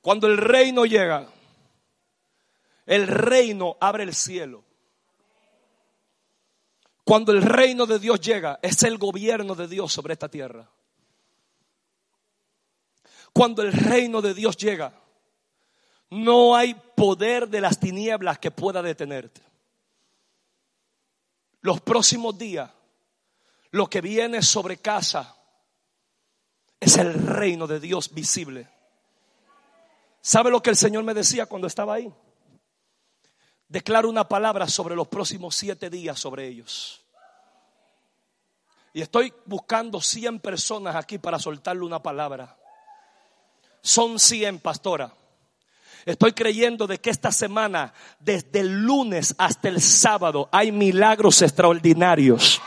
Cuando 0.00 0.26
el 0.26 0.38
reino 0.38 0.86
llega, 0.86 1.26
el 2.86 3.06
reino 3.06 3.76
abre 3.80 4.04
el 4.04 4.14
cielo. 4.14 4.64
Cuando 7.04 7.32
el 7.32 7.42
reino 7.42 7.86
de 7.86 7.98
Dios 7.98 8.20
llega, 8.20 8.58
es 8.62 8.82
el 8.82 8.96
gobierno 8.98 9.54
de 9.54 9.66
Dios 9.66 9.92
sobre 9.92 10.12
esta 10.12 10.28
tierra. 10.28 10.70
Cuando 13.32 13.62
el 13.62 13.72
reino 13.72 14.22
de 14.22 14.34
Dios 14.34 14.56
llega, 14.56 14.92
no 16.10 16.54
hay 16.54 16.74
poder 16.74 17.48
de 17.48 17.60
las 17.60 17.78
tinieblas 17.78 18.38
que 18.38 18.50
pueda 18.50 18.82
detenerte. 18.82 19.47
Los 21.60 21.80
próximos 21.80 22.38
días, 22.38 22.70
lo 23.70 23.88
que 23.88 24.00
viene 24.00 24.42
sobre 24.42 24.78
casa 24.78 25.36
es 26.80 26.96
el 26.96 27.14
reino 27.14 27.66
de 27.66 27.80
Dios 27.80 28.14
visible. 28.14 28.68
¿Sabe 30.20 30.50
lo 30.50 30.62
que 30.62 30.70
el 30.70 30.76
Señor 30.76 31.04
me 31.04 31.14
decía 31.14 31.46
cuando 31.46 31.66
estaba 31.66 31.94
ahí? 31.94 32.12
declaro 33.68 34.08
una 34.08 34.26
palabra 34.26 34.66
sobre 34.66 34.96
los 34.96 35.08
próximos 35.08 35.54
siete 35.54 35.90
días 35.90 36.18
sobre 36.18 36.48
ellos. 36.48 37.02
Y 38.94 39.02
estoy 39.02 39.32
buscando 39.44 40.00
100 40.00 40.40
personas 40.40 40.96
aquí 40.96 41.18
para 41.18 41.38
soltarle 41.38 41.84
una 41.84 42.02
palabra. 42.02 42.56
Son 43.82 44.18
100, 44.18 44.60
pastora. 44.60 45.12
Estoy 46.08 46.32
creyendo 46.32 46.86
de 46.86 46.98
que 46.98 47.10
esta 47.10 47.30
semana, 47.30 47.92
desde 48.18 48.60
el 48.60 48.82
lunes 48.82 49.34
hasta 49.36 49.68
el 49.68 49.82
sábado, 49.82 50.48
hay 50.50 50.72
milagros 50.72 51.42
extraordinarios. 51.42 52.62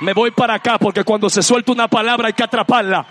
Me 0.00 0.14
voy 0.14 0.30
para 0.30 0.54
acá 0.54 0.78
porque 0.78 1.02
cuando 1.02 1.28
se 1.28 1.42
suelta 1.42 1.72
una 1.72 1.88
palabra 1.88 2.28
hay 2.28 2.32
que 2.32 2.44
atraparla. 2.44 3.04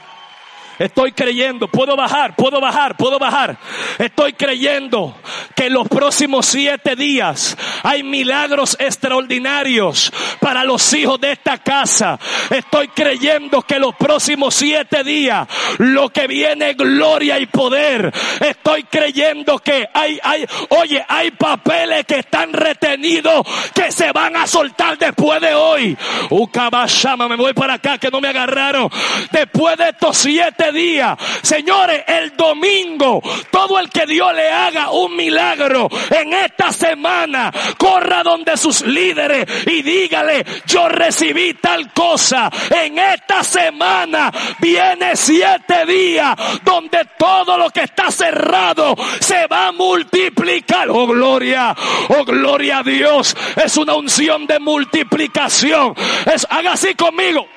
Estoy 0.79 1.11
creyendo, 1.11 1.67
puedo 1.67 1.97
bajar, 1.97 2.35
puedo 2.37 2.61
bajar, 2.61 2.95
puedo 2.95 3.19
bajar. 3.19 3.57
Estoy 3.97 4.31
creyendo 4.33 5.13
que 5.53 5.65
en 5.65 5.73
los 5.73 5.89
próximos 5.89 6.45
siete 6.45 6.95
días 6.95 7.57
hay 7.83 8.01
milagros 8.01 8.77
extraordinarios 8.79 10.11
para 10.39 10.63
los 10.63 10.93
hijos 10.93 11.19
de 11.19 11.33
esta 11.33 11.57
casa. 11.57 12.17
Estoy 12.49 12.87
creyendo 12.87 13.61
que 13.61 13.77
los 13.77 13.93
próximos 13.95 14.55
siete 14.55 15.03
días 15.03 15.47
lo 15.79 16.09
que 16.09 16.27
viene 16.27 16.69
es 16.69 16.77
gloria 16.77 17.39
y 17.39 17.45
poder. 17.47 18.13
Estoy 18.39 18.83
creyendo 18.83 19.59
que 19.59 19.89
hay, 19.93 20.17
hay, 20.23 20.45
oye, 20.69 21.03
hay 21.09 21.31
papeles 21.31 22.05
que 22.05 22.19
están 22.19 22.53
retenidos 22.53 23.45
que 23.73 23.91
se 23.91 24.13
van 24.13 24.37
a 24.37 24.47
soltar 24.47 24.97
después 24.97 25.41
de 25.41 25.53
hoy. 25.53 25.97
Ukabashama, 26.29 27.27
me 27.27 27.35
voy 27.35 27.53
para 27.53 27.73
acá 27.73 27.97
que 27.97 28.09
no 28.09 28.21
me 28.21 28.29
agarraron. 28.29 28.89
Después 29.31 29.77
de 29.77 29.89
estos 29.89 30.17
siete 30.17 30.68
día. 30.71 31.17
Señores, 31.41 32.03
el 32.07 32.35
domingo, 32.35 33.21
todo 33.51 33.79
el 33.79 33.89
que 33.89 34.05
Dios 34.05 34.33
le 34.33 34.49
haga 34.49 34.91
un 34.91 35.15
milagro 35.15 35.89
en 36.09 36.33
esta 36.33 36.71
semana, 36.71 37.51
corra 37.77 38.23
donde 38.23 38.57
sus 38.57 38.81
líderes 38.81 39.45
y 39.67 39.81
dígale, 39.81 40.45
yo 40.65 40.87
recibí 40.89 41.55
tal 41.55 41.91
cosa. 41.93 42.49
En 42.69 42.97
esta 42.97 43.43
semana 43.43 44.31
viene 44.59 45.15
siete 45.15 45.85
días 45.85 46.35
donde 46.63 46.99
todo 47.17 47.57
lo 47.57 47.69
que 47.69 47.81
está 47.81 48.11
cerrado 48.11 48.95
se 49.19 49.47
va 49.47 49.67
a 49.67 49.71
multiplicar. 49.71 50.89
Oh 50.89 51.07
gloria, 51.07 51.75
oh 52.09 52.25
gloria 52.25 52.79
a 52.79 52.83
Dios. 52.83 53.35
Es 53.55 53.77
una 53.77 53.95
unción 53.95 54.47
de 54.47 54.59
multiplicación. 54.59 55.95
Es, 56.33 56.45
haga 56.49 56.73
así 56.73 56.95
conmigo. 56.95 57.47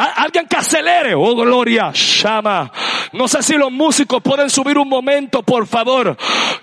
Alguien 0.00 0.46
que 0.46 0.56
acelere. 0.56 1.14
Oh, 1.14 1.34
gloria. 1.34 1.92
Llama. 1.92 2.70
No 3.12 3.28
sé 3.28 3.42
si 3.42 3.54
los 3.54 3.70
músicos 3.70 4.22
pueden 4.22 4.48
subir 4.48 4.78
un 4.78 4.88
momento, 4.88 5.42
por 5.42 5.66
favor. 5.66 6.16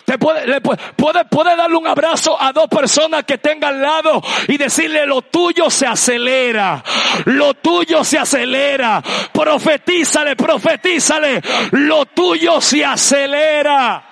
Te 0.05 0.17
puede, 0.17 0.61
puede, 0.61 1.25
puede 1.25 1.55
darle 1.55 1.75
un 1.75 1.87
abrazo 1.87 2.41
a 2.41 2.51
dos 2.51 2.67
personas 2.67 3.23
que 3.23 3.37
tengan 3.37 3.67
al 3.67 3.81
lado 3.81 4.21
y 4.47 4.57
decirle 4.57 5.05
lo 5.05 5.21
tuyo 5.23 5.69
se 5.69 5.85
acelera. 5.85 6.83
Lo 7.25 7.53
tuyo 7.55 8.03
se 8.03 8.17
acelera. 8.17 9.03
Profetízale, 9.31 10.35
profetízale. 10.35 11.41
Lo 11.71 12.05
tuyo 12.05 12.61
se 12.61 12.85
acelera. 12.85 14.06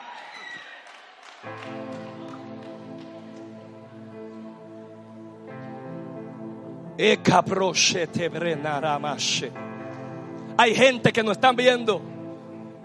Hay 10.57 10.75
gente 10.75 11.11
que 11.11 11.23
nos 11.23 11.33
están 11.33 11.55
viendo 11.55 12.01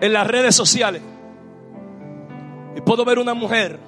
en 0.00 0.12
las 0.12 0.26
redes 0.26 0.54
sociales. 0.54 1.02
Y 2.76 2.80
puedo 2.80 3.04
ver 3.04 3.18
una 3.18 3.34
mujer 3.34 3.78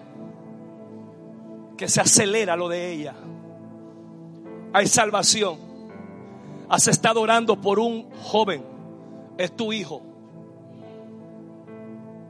que 1.77 1.89
se 1.89 2.01
acelera 2.01 2.57
lo 2.57 2.69
de 2.69 2.93
ella. 2.93 3.15
Hay 4.73 4.87
salvación. 4.87 5.59
Has 6.69 6.89
estado 6.89 7.21
orando 7.21 7.61
por 7.61 7.79
un 7.79 8.11
joven. 8.23 8.65
Es 9.37 9.57
tu 9.57 9.73
hijo. 9.73 10.03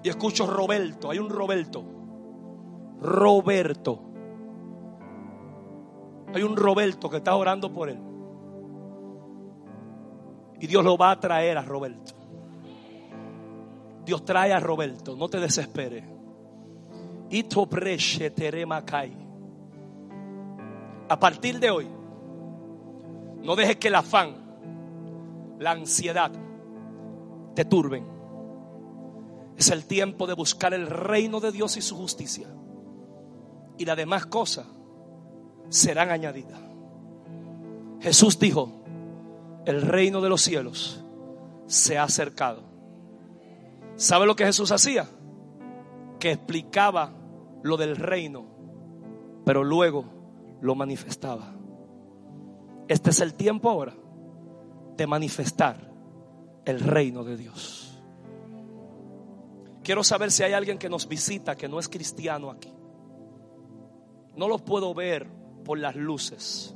Y 0.03 0.09
escucho 0.09 0.47
Roberto. 0.47 1.11
Hay 1.11 1.19
un 1.19 1.29
Roberto. 1.29 1.85
Roberto. 3.01 4.12
Hay 6.35 6.43
un 6.43 6.57
Roberto 6.57 7.11
que 7.11 7.19
está 7.19 7.35
orando 7.35 7.73
por 7.73 7.89
él. 7.89 7.99
Y 10.61 10.67
Dios 10.67 10.85
lo 10.85 10.97
va 10.97 11.11
a 11.11 11.21
traer 11.21 11.59
a 11.59 11.63
Roberto. 11.63 12.13
Dios 14.05 14.25
trae 14.25 14.53
a 14.53 14.61
Roberto, 14.61 15.17
no 15.17 15.29
te 15.29 15.39
desesperes. 15.39 16.05
A 21.09 21.19
partir 21.19 21.59
de 21.61 21.71
hoy, 21.71 21.89
no 23.43 23.57
dejes 23.57 23.77
que 23.77 23.89
el 23.89 23.95
afán, 23.95 24.35
la 25.59 25.73
ansiedad 25.73 26.33
te 27.55 27.65
turben. 27.65 28.07
Es 29.57 29.71
el 29.71 29.85
tiempo 29.87 30.27
de 30.27 30.35
buscar 30.35 30.75
el 30.75 30.87
reino 30.87 31.41
de 31.41 31.53
Dios 31.53 31.77
y 31.77 31.83
su 31.83 31.97
justicia. 31.97 32.49
Y 33.79 33.85
las 33.85 33.97
demás 33.97 34.27
cosas 34.27 34.67
serán 35.73 36.11
añadidas. 36.11 36.61
Jesús 38.01 38.39
dijo, 38.39 38.71
el 39.65 39.81
reino 39.81 40.21
de 40.21 40.29
los 40.29 40.43
cielos 40.43 41.03
se 41.67 41.97
ha 41.97 42.05
acercado. 42.05 42.63
¿Sabe 43.97 44.27
lo 44.27 44.37
que 44.37 44.45
Jesús 44.45 44.71
hacía? 44.71 45.09
Que 46.19 46.33
explicaba 46.33 47.13
lo 47.63 47.77
del 47.79 47.97
reino, 47.97 48.45
pero 49.47 49.65
luego 49.65 50.05
lo 50.61 50.75
manifestaba. 50.75 51.55
Este 52.89 53.11
es 53.11 53.21
el 53.21 53.35
tiempo 53.35 53.71
ahora 53.71 53.95
de 54.97 55.07
manifestar 55.07 55.91
el 56.67 56.81
reino 56.81 57.25
de 57.25 57.37
Dios. 57.39 57.99
Quiero 59.83 60.05
saber 60.05 60.31
si 60.31 60.43
hay 60.43 60.53
alguien 60.53 60.79
que 60.79 60.91
nos 60.91 61.09
visita 61.09 61.57
que 61.57 61.69
no 61.69 61.79
es 61.79 61.89
cristiano 61.89 62.51
aquí. 62.51 62.73
No 64.37 64.49
lo 64.49 64.59
puedo 64.59 64.93
ver 64.93 65.42
por 65.63 65.79
las 65.79 65.97
luces. 65.97 66.75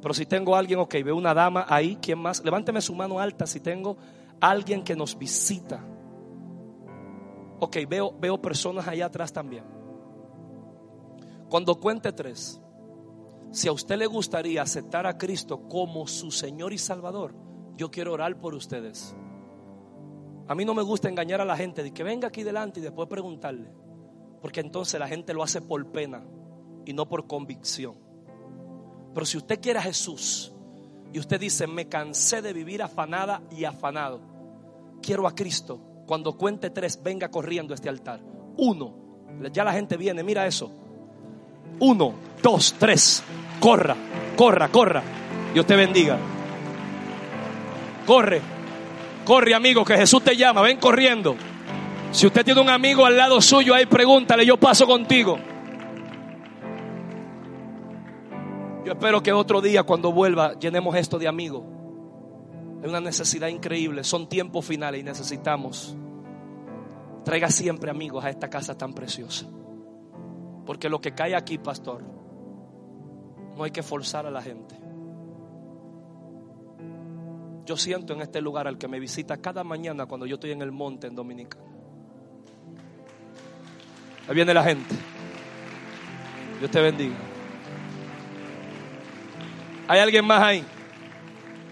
Pero 0.00 0.14
si 0.14 0.26
tengo 0.26 0.54
alguien, 0.54 0.78
ok, 0.78 0.94
veo 1.04 1.16
una 1.16 1.34
dama 1.34 1.66
ahí, 1.68 1.98
¿quién 2.00 2.18
más? 2.18 2.44
Levánteme 2.44 2.80
su 2.80 2.94
mano 2.94 3.18
alta 3.18 3.46
si 3.46 3.60
tengo 3.60 3.96
alguien 4.40 4.84
que 4.84 4.94
nos 4.94 5.18
visita. 5.18 5.84
Ok, 7.58 7.78
veo, 7.88 8.14
veo 8.18 8.40
personas 8.40 8.86
allá 8.86 9.06
atrás 9.06 9.32
también. 9.32 9.64
Cuando 11.48 11.80
cuente 11.80 12.12
tres, 12.12 12.60
si 13.50 13.68
a 13.68 13.72
usted 13.72 13.96
le 13.96 14.06
gustaría 14.06 14.62
aceptar 14.62 15.06
a 15.06 15.16
Cristo 15.16 15.66
como 15.68 16.06
su 16.06 16.30
Señor 16.30 16.72
y 16.72 16.78
Salvador, 16.78 17.34
yo 17.76 17.90
quiero 17.90 18.12
orar 18.12 18.38
por 18.38 18.54
ustedes. 18.54 19.16
A 20.48 20.54
mí 20.54 20.64
no 20.64 20.74
me 20.74 20.82
gusta 20.82 21.08
engañar 21.08 21.40
a 21.40 21.44
la 21.44 21.56
gente 21.56 21.82
de 21.82 21.92
que 21.92 22.04
venga 22.04 22.28
aquí 22.28 22.42
delante 22.42 22.80
y 22.80 22.82
después 22.82 23.08
preguntarle, 23.08 23.72
porque 24.40 24.60
entonces 24.60 25.00
la 25.00 25.08
gente 25.08 25.34
lo 25.34 25.42
hace 25.42 25.62
por 25.62 25.84
pena 25.90 26.22
y 26.86 26.94
no 26.94 27.06
por 27.06 27.26
convicción. 27.26 27.94
Pero 29.12 29.26
si 29.26 29.36
usted 29.36 29.60
quiere 29.60 29.78
a 29.78 29.82
Jesús 29.82 30.52
y 31.12 31.18
usted 31.18 31.38
dice, 31.38 31.66
me 31.66 31.88
cansé 31.88 32.40
de 32.40 32.52
vivir 32.52 32.82
afanada 32.82 33.42
y 33.50 33.64
afanado, 33.64 34.20
quiero 35.02 35.26
a 35.26 35.34
Cristo, 35.34 35.80
cuando 36.06 36.36
cuente 36.36 36.70
tres, 36.70 37.02
venga 37.02 37.30
corriendo 37.30 37.74
a 37.74 37.76
este 37.76 37.88
altar. 37.88 38.20
Uno, 38.56 38.94
ya 39.52 39.64
la 39.64 39.72
gente 39.72 39.96
viene, 39.96 40.22
mira 40.22 40.46
eso. 40.46 40.70
Uno, 41.80 42.14
dos, 42.42 42.74
tres, 42.78 43.22
corra, 43.60 43.96
corra, 44.36 44.68
corra. 44.68 45.02
Dios 45.52 45.66
te 45.66 45.76
bendiga. 45.76 46.18
Corre, 48.06 48.40
corre 49.24 49.54
amigo, 49.54 49.84
que 49.84 49.96
Jesús 49.96 50.22
te 50.22 50.36
llama, 50.36 50.62
ven 50.62 50.78
corriendo. 50.78 51.36
Si 52.12 52.26
usted 52.26 52.44
tiene 52.44 52.60
un 52.60 52.70
amigo 52.70 53.04
al 53.04 53.16
lado 53.16 53.40
suyo, 53.40 53.74
ahí 53.74 53.86
pregúntale, 53.86 54.46
yo 54.46 54.56
paso 54.56 54.86
contigo. 54.86 55.38
Yo 58.86 58.92
espero 58.92 59.20
que 59.20 59.32
otro 59.32 59.60
día 59.60 59.82
cuando 59.82 60.12
vuelva 60.12 60.56
llenemos 60.60 60.94
esto 60.94 61.18
de 61.18 61.26
amigos. 61.26 61.64
Es 62.84 62.88
una 62.88 63.00
necesidad 63.00 63.48
increíble, 63.48 64.04
son 64.04 64.28
tiempos 64.28 64.64
finales 64.64 65.00
y 65.00 65.02
necesitamos. 65.02 65.96
Traiga 67.24 67.50
siempre 67.50 67.90
amigos 67.90 68.24
a 68.24 68.30
esta 68.30 68.48
casa 68.48 68.78
tan 68.78 68.92
preciosa. 68.94 69.44
Porque 70.64 70.88
lo 70.88 71.00
que 71.00 71.14
cae 71.14 71.34
aquí, 71.34 71.58
pastor, 71.58 72.04
no 73.56 73.64
hay 73.64 73.72
que 73.72 73.82
forzar 73.82 74.24
a 74.24 74.30
la 74.30 74.40
gente. 74.40 74.76
Yo 77.64 77.76
siento 77.76 78.12
en 78.12 78.20
este 78.20 78.40
lugar 78.40 78.68
al 78.68 78.78
que 78.78 78.86
me 78.86 79.00
visita 79.00 79.36
cada 79.38 79.64
mañana 79.64 80.06
cuando 80.06 80.26
yo 80.26 80.34
estoy 80.34 80.52
en 80.52 80.62
el 80.62 80.70
monte 80.70 81.08
en 81.08 81.16
Dominicana. 81.16 81.64
Ahí 84.28 84.34
viene 84.36 84.54
la 84.54 84.62
gente. 84.62 84.94
Dios 86.60 86.70
te 86.70 86.80
bendiga. 86.80 87.16
¿Hay 89.88 90.00
alguien 90.00 90.24
más 90.24 90.42
ahí? 90.42 90.64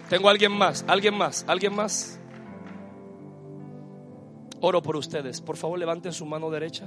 Tengo 0.08 0.28
alguien 0.28 0.52
más, 0.52 0.84
alguien 0.86 1.16
más, 1.16 1.44
alguien 1.48 1.74
más. 1.74 2.20
Oro 4.60 4.82
por 4.82 4.96
ustedes. 4.96 5.40
Por 5.40 5.56
favor, 5.56 5.78
levanten 5.78 6.12
su 6.12 6.24
mano 6.24 6.50
derecha, 6.50 6.86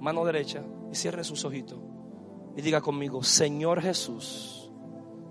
mano 0.00 0.24
derecha 0.24 0.62
y 0.90 0.94
cierren 0.94 1.24
sus 1.24 1.44
ojitos. 1.44 1.78
Y 2.56 2.62
diga 2.62 2.80
conmigo, 2.80 3.22
Señor 3.22 3.80
Jesús. 3.80 4.70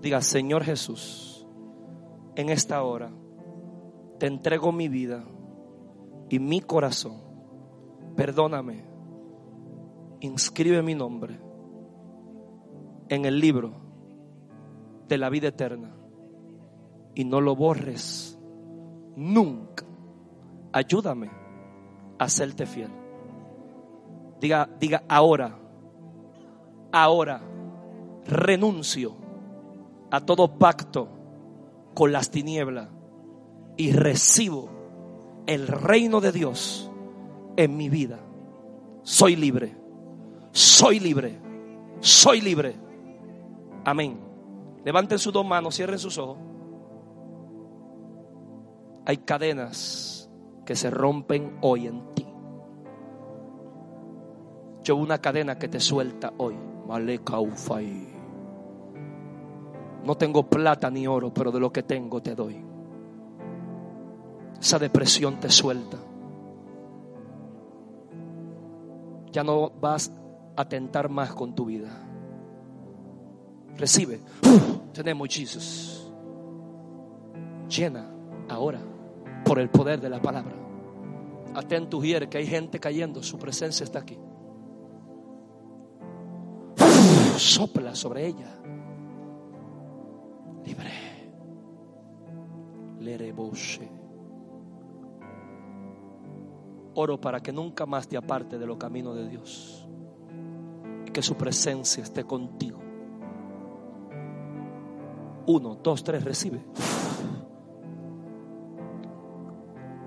Diga, 0.02 0.22
Señor 0.22 0.64
Jesús, 0.64 1.46
en 2.36 2.50
esta 2.50 2.82
hora 2.84 3.12
te 4.18 4.28
entrego 4.28 4.72
mi 4.72 4.88
vida 4.88 5.26
y 6.30 6.40
mi 6.40 6.62
corazón. 6.62 7.22
Perdóname. 8.16 8.86
Inscribe 10.22 10.82
mi 10.82 10.96
nombre 10.96 11.40
en 13.10 13.26
el 13.26 13.40
libro 13.40 13.89
de 15.10 15.18
la 15.18 15.30
vida 15.30 15.50
eterna 15.50 15.92
y 17.16 17.26
no 17.26 17.42
lo 17.42 17.56
borres 17.56 18.40
nunca. 19.16 19.84
Ayúdame 20.72 21.30
a 22.18 22.30
serte 22.30 22.66
fiel. 22.66 22.92
Diga, 24.40 24.70
diga 24.80 25.04
ahora, 25.10 25.58
ahora 26.92 27.42
renuncio 28.26 29.16
a 30.12 30.22
todo 30.22 30.58
pacto 30.58 31.10
con 31.94 32.12
las 32.12 32.30
tinieblas 32.30 32.88
y 33.76 33.92
recibo 33.92 34.70
el 35.48 35.68
reino 35.68 36.22
de 36.22 36.32
Dios 36.32 36.90
en 37.58 37.76
mi 37.76 37.90
vida. 37.90 38.20
Soy 39.04 39.36
libre, 39.36 39.76
soy 40.52 41.00
libre, 41.00 41.40
soy 42.00 42.42
libre. 42.42 42.76
Amén. 43.84 44.29
Levanten 44.84 45.20
sus 45.20 45.34
dos 45.34 45.46
manos, 45.46 45.76
cierren 45.76 46.00
sus 46.00 46.18
ojos. 46.18 46.38
Hay 49.06 49.18
cadenas 49.18 50.30
que 50.66 50.76
se 50.76 50.90
rompen 50.90 51.58
hoy 51.62 51.88
en 51.88 52.14
ti. 52.14 52.26
Yo 54.84 54.96
una 54.96 55.20
cadena 55.20 55.58
que 55.58 55.68
te 55.68 55.80
suelta 55.80 56.34
hoy. 56.38 56.56
No 60.04 60.18
tengo 60.18 60.50
plata 60.50 60.90
ni 60.90 61.06
oro, 61.06 61.32
pero 61.32 61.52
de 61.52 61.60
lo 61.60 61.72
que 61.72 61.84
tengo 61.84 62.22
te 62.22 62.34
doy. 62.34 62.66
Esa 64.60 64.80
depresión 64.80 65.40
te 65.40 65.52
suelta. 65.52 65.98
Ya 69.32 69.44
no 69.44 69.70
vas 69.70 70.12
a 70.56 70.66
tentar 70.66 71.10
más 71.10 71.36
con 71.36 71.54
tu 71.54 71.66
vida. 71.66 72.09
Recibe. 73.80 74.20
tenemos 74.94 75.30
Jesús. 75.30 76.12
Llena 77.68 78.12
ahora 78.48 78.82
por 79.46 79.60
el 79.60 79.70
poder 79.70 80.00
de 80.00 80.10
la 80.10 80.22
palabra. 80.22 80.56
Atento, 81.56 82.04
hier 82.04 82.30
que 82.30 82.38
hay 82.38 82.46
gente 82.46 82.80
cayendo. 82.80 83.24
Su 83.24 83.40
presencia 83.40 83.84
está 83.84 84.00
aquí 84.00 84.18
sopla 87.40 87.96
sobre 87.96 88.28
ella. 88.28 88.56
Libre. 90.66 90.92
Lereboshe. 93.00 93.90
Oro 96.96 97.20
para 97.20 97.40
que 97.40 97.52
nunca 97.52 97.86
más 97.86 98.08
te 98.08 98.18
aparte 98.18 98.60
de 98.60 98.66
los 98.66 98.78
caminos 98.78 99.16
de 99.16 99.30
Dios. 99.30 99.88
Y 101.08 101.12
que 101.12 101.22
su 101.22 101.36
presencia 101.36 102.04
esté 102.04 102.26
contigo. 102.26 102.79
Uno, 105.50 105.76
dos, 105.82 106.04
tres, 106.04 106.24
recibe. 106.24 106.62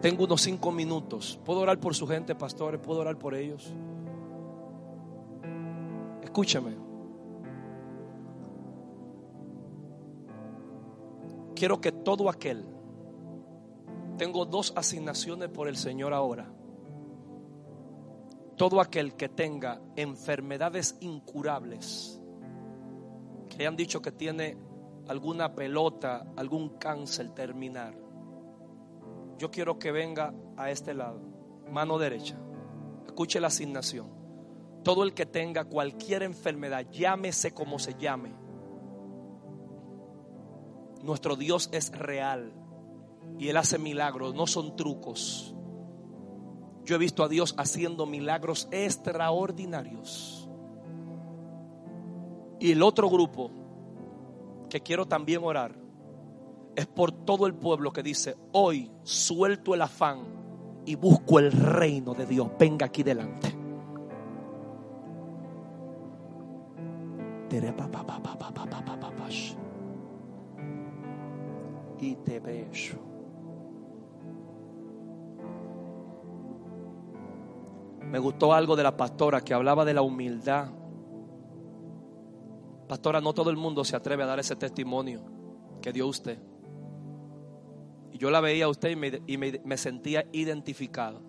Tengo 0.00 0.24
unos 0.24 0.40
cinco 0.40 0.70
minutos. 0.70 1.40
¿Puedo 1.44 1.60
orar 1.60 1.78
por 1.78 1.94
su 1.94 2.06
gente, 2.06 2.34
pastores? 2.34 2.80
¿Puedo 2.80 3.00
orar 3.00 3.18
por 3.18 3.34
ellos? 3.34 3.72
Escúchame. 6.22 6.82
quiero 11.62 11.80
que 11.80 11.92
todo 11.92 12.28
aquel, 12.28 12.64
tengo 14.18 14.44
dos 14.44 14.72
asignaciones 14.74 15.48
por 15.48 15.68
el 15.68 15.76
Señor 15.76 16.12
ahora, 16.12 16.52
todo 18.56 18.80
aquel 18.80 19.14
que 19.14 19.28
tenga 19.28 19.80
enfermedades 19.94 20.96
incurables, 20.98 22.20
que 23.48 23.58
le 23.58 23.68
han 23.68 23.76
dicho 23.76 24.02
que 24.02 24.10
tiene 24.10 24.56
alguna 25.08 25.54
pelota, 25.54 26.26
algún 26.36 26.78
cáncer 26.78 27.30
terminar, 27.30 27.94
yo 29.38 29.50
quiero 29.50 29.78
que 29.78 29.90
venga 29.90 30.32
a 30.56 30.70
este 30.70 30.94
lado, 30.94 31.20
mano 31.70 31.98
derecha, 31.98 32.36
escuche 33.06 33.40
la 33.40 33.48
asignación. 33.48 34.22
Todo 34.84 35.04
el 35.04 35.14
que 35.14 35.26
tenga 35.26 35.64
cualquier 35.64 36.22
enfermedad, 36.22 36.86
llámese 36.90 37.52
como 37.52 37.78
se 37.78 37.94
llame, 37.94 38.34
nuestro 41.02 41.36
Dios 41.36 41.68
es 41.72 41.90
real 41.90 42.52
y 43.38 43.48
Él 43.48 43.56
hace 43.56 43.78
milagros, 43.78 44.34
no 44.34 44.46
son 44.46 44.76
trucos. 44.76 45.54
Yo 46.84 46.96
he 46.96 46.98
visto 46.98 47.22
a 47.22 47.28
Dios 47.28 47.54
haciendo 47.58 48.06
milagros 48.06 48.68
extraordinarios. 48.70 50.48
Y 52.58 52.72
el 52.72 52.82
otro 52.82 53.08
grupo 53.08 53.50
que 54.72 54.80
quiero 54.80 55.04
también 55.04 55.42
orar 55.44 55.74
es 56.74 56.86
por 56.86 57.12
todo 57.12 57.46
el 57.46 57.52
pueblo 57.52 57.92
que 57.92 58.02
dice, 58.02 58.38
hoy 58.52 58.90
suelto 59.02 59.74
el 59.74 59.82
afán 59.82 60.20
y 60.86 60.94
busco 60.94 61.38
el 61.38 61.52
reino 61.52 62.14
de 62.14 62.24
Dios. 62.24 62.48
Venga 62.58 62.86
aquí 62.86 63.02
delante 63.02 63.54
y 72.00 72.14
te 72.16 72.40
beso. 72.40 72.96
Me 78.06 78.18
gustó 78.18 78.54
algo 78.54 78.74
de 78.74 78.82
la 78.84 78.96
pastora 78.96 79.42
que 79.42 79.52
hablaba 79.52 79.84
de 79.84 79.92
la 79.92 80.00
humildad. 80.00 80.81
Pastora, 82.92 83.22
no 83.22 83.32
todo 83.32 83.48
el 83.48 83.56
mundo 83.56 83.86
se 83.86 83.96
atreve 83.96 84.22
a 84.22 84.26
dar 84.26 84.38
ese 84.38 84.54
testimonio 84.54 85.24
que 85.80 85.94
dio 85.94 86.06
usted. 86.06 86.38
Y 88.12 88.18
yo 88.18 88.30
la 88.30 88.42
veía 88.42 88.66
a 88.66 88.68
usted 88.68 88.90
y 89.26 89.38
me, 89.38 89.62
me 89.64 89.78
sentía 89.78 90.26
identificado. 90.30 91.22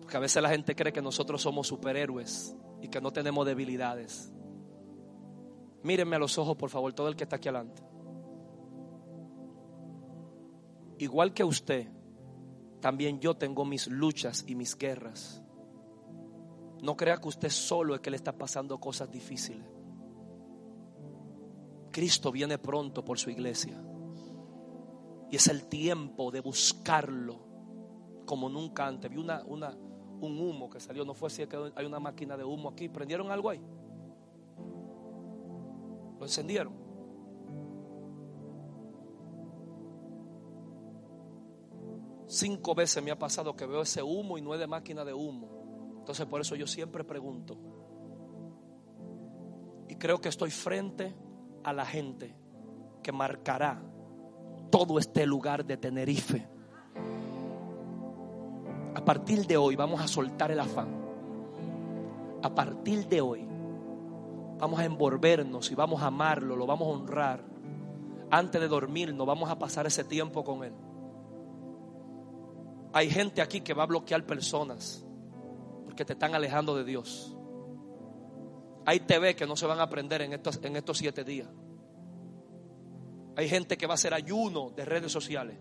Porque 0.00 0.16
a 0.16 0.20
veces 0.20 0.42
la 0.42 0.48
gente 0.48 0.74
cree 0.74 0.94
que 0.94 1.02
nosotros 1.02 1.42
somos 1.42 1.66
superhéroes 1.66 2.56
y 2.80 2.88
que 2.88 3.02
no 3.02 3.12
tenemos 3.12 3.44
debilidades. 3.44 4.32
Mírenme 5.82 6.16
a 6.16 6.20
los 6.20 6.38
ojos, 6.38 6.56
por 6.56 6.70
favor, 6.70 6.94
todo 6.94 7.08
el 7.08 7.16
que 7.16 7.24
está 7.24 7.36
aquí 7.36 7.50
adelante. 7.50 7.82
Igual 11.00 11.34
que 11.34 11.44
usted, 11.44 11.86
también 12.80 13.20
yo 13.20 13.34
tengo 13.34 13.66
mis 13.66 13.88
luchas 13.88 14.42
y 14.48 14.54
mis 14.54 14.74
guerras. 14.74 15.43
No 16.82 16.96
crea 16.96 17.16
que 17.18 17.28
usted 17.28 17.50
solo 17.50 17.94
es 17.94 18.00
que 18.00 18.10
le 18.10 18.16
está 18.16 18.32
pasando 18.32 18.78
cosas 18.78 19.10
difíciles. 19.10 19.66
Cristo 21.90 22.32
viene 22.32 22.58
pronto 22.58 23.04
por 23.04 23.18
su 23.18 23.30
iglesia. 23.30 23.80
Y 25.30 25.36
es 25.36 25.46
el 25.48 25.66
tiempo 25.66 26.30
de 26.30 26.40
buscarlo 26.40 27.38
como 28.26 28.48
nunca 28.48 28.86
antes. 28.86 29.10
Vi 29.10 29.16
una, 29.16 29.44
una, 29.44 29.70
un 29.70 30.40
humo 30.40 30.68
que 30.68 30.80
salió, 30.80 31.04
no 31.04 31.14
fue 31.14 31.28
así 31.28 31.46
que 31.46 31.72
hay 31.74 31.86
una 31.86 32.00
máquina 32.00 32.36
de 32.36 32.44
humo 32.44 32.68
aquí. 32.68 32.88
¿Prendieron 32.88 33.30
algo 33.30 33.50
ahí? 33.50 33.60
¿Lo 36.18 36.24
encendieron? 36.24 36.84
Cinco 42.26 42.74
veces 42.74 43.02
me 43.02 43.10
ha 43.12 43.18
pasado 43.18 43.54
que 43.54 43.66
veo 43.66 43.82
ese 43.82 44.02
humo 44.02 44.36
y 44.38 44.42
no 44.42 44.54
es 44.54 44.60
de 44.60 44.66
máquina 44.66 45.04
de 45.04 45.14
humo. 45.14 45.53
Entonces 46.04 46.26
por 46.26 46.38
eso 46.42 46.54
yo 46.54 46.66
siempre 46.66 47.02
pregunto. 47.02 47.56
Y 49.88 49.94
creo 49.94 50.20
que 50.20 50.28
estoy 50.28 50.50
frente 50.50 51.14
a 51.62 51.72
la 51.72 51.86
gente 51.86 52.36
que 53.02 53.10
marcará 53.10 53.80
todo 54.70 54.98
este 54.98 55.24
lugar 55.24 55.64
de 55.64 55.78
Tenerife. 55.78 56.46
A 58.94 59.02
partir 59.02 59.46
de 59.46 59.56
hoy 59.56 59.76
vamos 59.76 59.98
a 60.02 60.06
soltar 60.06 60.50
el 60.50 60.60
afán. 60.60 60.88
A 62.42 62.54
partir 62.54 63.08
de 63.08 63.22
hoy 63.22 63.48
vamos 64.58 64.78
a 64.78 64.84
envolvernos 64.84 65.70
y 65.70 65.74
vamos 65.74 66.02
a 66.02 66.08
amarlo, 66.08 66.54
lo 66.54 66.66
vamos 66.66 66.86
a 66.86 66.90
honrar. 66.90 67.42
Antes 68.30 68.60
de 68.60 68.68
dormir 68.68 69.14
nos 69.14 69.26
vamos 69.26 69.48
a 69.48 69.58
pasar 69.58 69.86
ese 69.86 70.04
tiempo 70.04 70.44
con 70.44 70.64
Él. 70.64 70.74
Hay 72.92 73.08
gente 73.08 73.40
aquí 73.40 73.62
que 73.62 73.72
va 73.72 73.84
a 73.84 73.86
bloquear 73.86 74.26
personas 74.26 75.04
porque 75.94 76.06
te 76.06 76.14
están 76.14 76.34
alejando 76.34 76.74
de 76.74 76.82
Dios. 76.82 77.36
Hay 78.84 78.98
TV 78.98 79.36
que 79.36 79.46
no 79.46 79.54
se 79.54 79.64
van 79.64 79.78
a 79.78 79.84
aprender 79.84 80.22
en 80.22 80.32
estos, 80.32 80.58
en 80.64 80.74
estos 80.74 80.98
siete 80.98 81.22
días. 81.22 81.48
Hay 83.36 83.48
gente 83.48 83.76
que 83.76 83.86
va 83.86 83.92
a 83.92 83.94
hacer 83.94 84.12
ayuno 84.12 84.70
de 84.70 84.84
redes 84.84 85.12
sociales. 85.12 85.56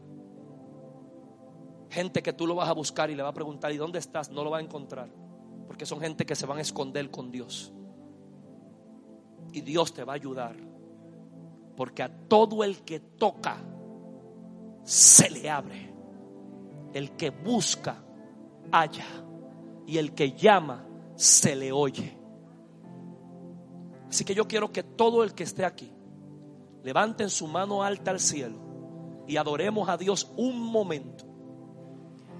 Gente 1.91 2.23
que 2.23 2.34
tú 2.34 2.47
lo 2.47 2.55
vas 2.55 2.67
a 2.67 2.73
buscar 2.73 3.11
y 3.11 3.15
le 3.15 3.21
va 3.21 3.29
a 3.29 3.34
preguntar, 3.34 3.71
¿y 3.73 3.77
dónde 3.77 3.99
estás? 3.99 4.31
No 4.31 4.43
lo 4.43 4.49
va 4.49 4.57
a 4.57 4.61
encontrar. 4.61 5.07
Porque 5.67 5.86
son 5.86 5.99
gente 5.99 6.25
que 6.25 6.34
se 6.34 6.47
van 6.47 6.57
a 6.57 6.61
esconder 6.61 7.11
con 7.11 7.29
Dios. 7.29 7.71
Y 9.51 9.61
Dios 9.61 9.93
te 9.93 10.03
va 10.03 10.13
a 10.13 10.15
ayudar. 10.15 10.55
Porque 11.77 12.01
a 12.01 12.09
todo 12.27 12.63
el 12.63 12.84
que 12.84 12.99
toca, 12.99 13.57
se 14.84 15.29
le 15.29 15.47
abre. 15.47 15.93
El 16.91 17.15
que 17.15 17.29
busca, 17.29 18.03
halla. 18.71 19.22
Y 19.86 19.97
el 19.97 20.13
que 20.13 20.31
llama, 20.34 20.86
se 21.15 21.55
le 21.55 21.71
oye. 21.71 22.17
Así 24.09 24.23
que 24.23 24.36
yo 24.36 24.47
quiero 24.47 24.71
que 24.71 24.84
todo 24.84 25.23
el 25.23 25.34
que 25.34 25.43
esté 25.43 25.65
aquí, 25.65 25.91
levanten 26.84 27.29
su 27.29 27.47
mano 27.47 27.84
alta 27.84 28.11
al 28.11 28.19
cielo 28.19 28.57
y 29.27 29.38
adoremos 29.38 29.89
a 29.89 29.97
Dios 29.97 30.31
un 30.38 30.59
momento. 30.59 31.25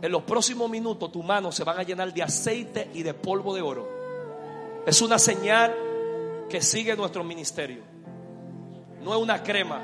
En 0.02 0.12
los 0.12 0.24
próximos 0.24 0.70
minutos 0.70 1.12
tus 1.12 1.24
manos 1.24 1.56
se 1.56 1.64
van 1.64 1.80
a 1.80 1.84
llenar 1.84 2.14
de 2.14 2.22
aceite 2.22 2.91
y 2.94 3.04
de 3.04 3.14
polvo 3.14 3.56
de 3.56 3.62
oro. 3.62 3.88
Es 4.86 5.02
una 5.02 5.18
señal 5.18 5.74
que 6.50 6.62
sigue 6.62 6.96
nuestro 6.96 7.24
ministerio. 7.24 7.82
No 9.02 9.16
es 9.16 9.22
una 9.22 9.41
crema. 9.41 9.82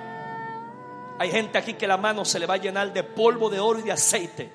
Hay 1.17 1.31
gente 1.31 1.57
aquí 1.57 1.73
que 1.73 1.87
la 1.87 1.97
mano 1.97 2.25
se 2.25 2.37
le 2.37 2.45
va 2.45 2.55
a 2.55 2.57
llenar 2.57 2.91
de 2.93 3.03
polvo 3.03 3.49
de 3.49 3.59
oro 3.59 3.79
y 3.79 3.83
de 3.83 3.91
aceite. 3.93 4.51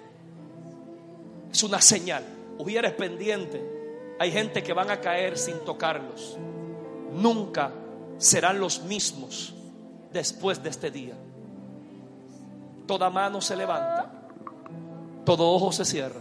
Es 1.51 1.63
una 1.63 1.81
señal. 1.81 2.34
Hubieras 2.59 2.93
pendiente. 2.93 3.63
Hay 4.19 4.31
gente 4.31 4.63
que 4.63 4.73
van 4.73 4.91
a 4.91 5.01
caer 5.01 5.37
sin 5.37 5.59
tocarlos. 5.61 6.37
Nunca 7.13 7.73
serán 8.19 8.61
los 8.61 8.83
mismos 8.83 9.55
después 10.13 10.63
de 10.63 10.71
este 10.71 10.91
día. 10.91 11.15
Toda 12.87 13.11
mano 13.11 13.41
se 13.41 13.57
levanta. 13.57 14.11
Todo 15.25 15.51
ojo 15.51 15.73
se 15.73 15.85
cierra. 15.85 16.21